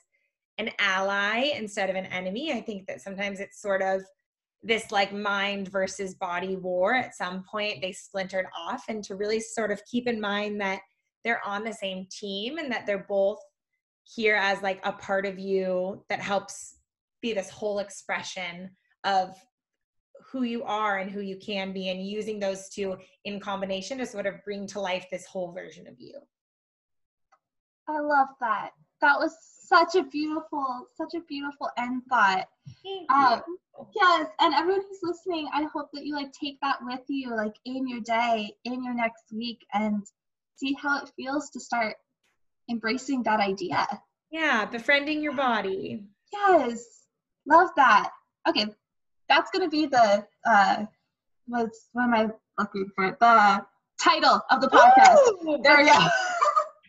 [0.57, 2.53] an ally instead of an enemy.
[2.53, 4.01] I think that sometimes it's sort of
[4.63, 6.93] this like mind versus body war.
[6.93, 10.81] At some point, they splintered off, and to really sort of keep in mind that
[11.23, 13.39] they're on the same team and that they're both
[14.03, 16.77] here as like a part of you that helps
[17.21, 18.69] be this whole expression
[19.03, 19.35] of
[20.31, 24.05] who you are and who you can be and using those two in combination to
[24.05, 26.13] sort of bring to life this whole version of you.
[27.87, 28.71] I love that.
[29.01, 32.47] That was such a beautiful, such a beautiful end thought.
[33.09, 33.41] Um,
[33.95, 37.55] yes, and everyone who's listening, I hope that you like take that with you, like
[37.65, 40.03] in your day, in your next week, and
[40.55, 41.95] see how it feels to start
[42.69, 43.87] embracing that idea.
[44.29, 46.03] Yeah, befriending your body.
[46.31, 47.05] Yes,
[47.47, 48.11] love that.
[48.47, 48.67] Okay,
[49.27, 50.85] that's gonna be the uh,
[51.47, 53.17] what's what am I looking for?
[53.19, 53.65] The
[54.01, 55.17] title of the podcast.
[55.43, 56.07] Ooh, there we go.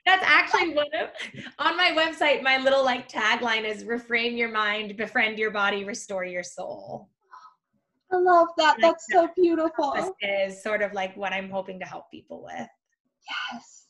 [0.05, 1.11] That's actually one of
[1.59, 2.43] on my website.
[2.43, 7.09] My little like tagline is reframe your mind, befriend your body, restore your soul.
[8.13, 8.77] I love that.
[8.81, 9.93] That's so beautiful.
[9.95, 12.69] This is sort of like what I'm hoping to help people with.
[13.53, 13.87] Yes.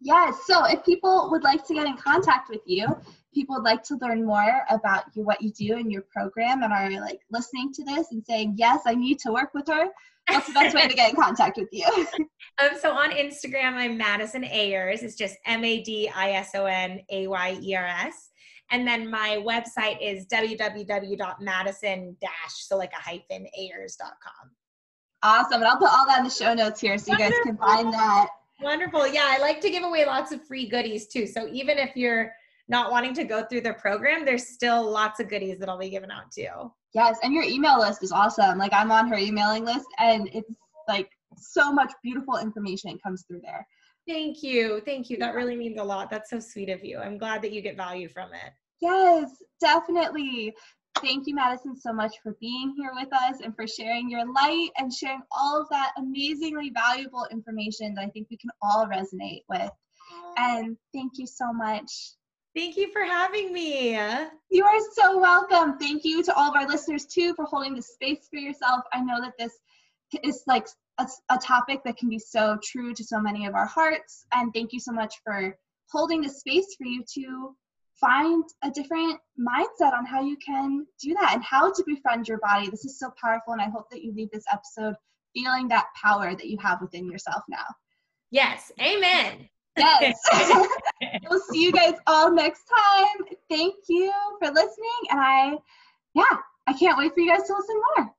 [0.00, 0.34] Yes.
[0.46, 2.86] So if people would like to get in contact with you,
[3.34, 6.72] people would like to learn more about you, what you do in your program and
[6.72, 9.86] are like listening to this and saying, yes, I need to work with her,
[10.32, 11.86] what's the best way to get in contact with you?
[12.58, 15.02] um, so on Instagram, I'm Madison Ayers.
[15.02, 18.30] It's just M A D I S O N A Y E R S.
[18.70, 22.16] And then my website is www.madison
[22.56, 24.50] so like a hyphen ayers.com.
[25.22, 25.60] Awesome.
[25.60, 27.92] And I'll put all that in the show notes here so you guys can find
[27.92, 28.28] that.
[28.62, 29.06] Wonderful.
[29.08, 31.26] Yeah, I like to give away lots of free goodies too.
[31.26, 32.32] So even if you're
[32.68, 35.90] not wanting to go through the program, there's still lots of goodies that I'll be
[35.90, 36.72] giving out too.
[36.92, 38.58] Yes, and your email list is awesome.
[38.58, 40.52] Like I'm on her emailing list and it's
[40.88, 43.66] like so much beautiful information comes through there.
[44.08, 44.82] Thank you.
[44.84, 45.18] Thank you.
[45.18, 46.10] That really means a lot.
[46.10, 46.98] That's so sweet of you.
[46.98, 48.52] I'm glad that you get value from it.
[48.80, 49.30] Yes,
[49.60, 50.54] definitely.
[51.00, 54.70] Thank you, Madison, so much for being here with us and for sharing your light
[54.78, 59.44] and sharing all of that amazingly valuable information that I think we can all resonate
[59.48, 59.70] with.
[60.36, 62.14] And thank you so much.
[62.54, 63.92] Thank you for having me.
[64.50, 65.78] You are so welcome.
[65.78, 68.82] Thank you to all of our listeners too for holding the space for yourself.
[68.92, 69.52] I know that this
[70.24, 70.66] is like
[70.98, 74.26] a, a, topic that can be so true to so many of our hearts.
[74.32, 75.56] And thank you so much for
[75.90, 77.54] holding the space for you to
[78.00, 82.38] find a different mindset on how you can do that and how to befriend your
[82.38, 82.68] body.
[82.68, 84.94] This is so powerful, and I hope that you leave this episode
[85.34, 87.66] feeling that power that you have within yourself now.
[88.30, 89.48] Yes, amen.
[89.76, 90.20] Yes.
[91.30, 93.26] we'll see you guys all next time.
[93.48, 95.56] Thank you for listening, and I,
[96.14, 98.14] yeah, I can't wait for you guys to listen more.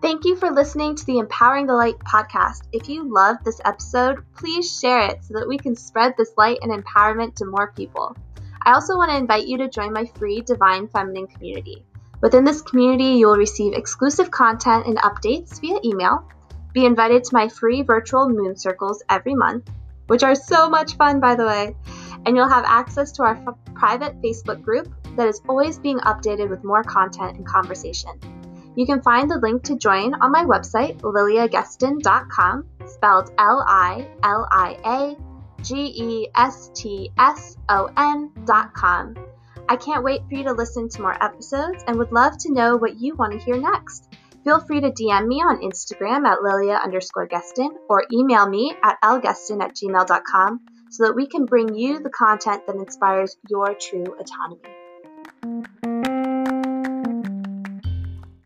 [0.00, 2.62] Thank you for listening to the Empowering the Light podcast.
[2.72, 6.58] If you loved this episode, please share it so that we can spread this light
[6.62, 8.16] and empowerment to more people.
[8.62, 11.84] I also want to invite you to join my free Divine Feminine community.
[12.20, 16.24] Within this community, you will receive exclusive content and updates via email,
[16.72, 19.70] be invited to my free virtual moon circles every month,
[20.08, 21.76] which are so much fun, by the way,
[22.26, 26.50] and you'll have access to our f- private Facebook group that is always being updated
[26.50, 28.10] with more content and conversation.
[28.74, 34.46] You can find the link to join on my website, liliagestson.com, spelled L I L
[34.50, 39.16] I A G E S T S O N.com.
[39.68, 42.76] I can't wait for you to listen to more episodes and would love to know
[42.76, 44.08] what you want to hear next.
[44.42, 48.96] Feel free to DM me on Instagram at lilia underscore geston or email me at
[49.02, 50.60] lgeston at gmail.com
[50.90, 55.68] so that we can bring you the content that inspires your true autonomy.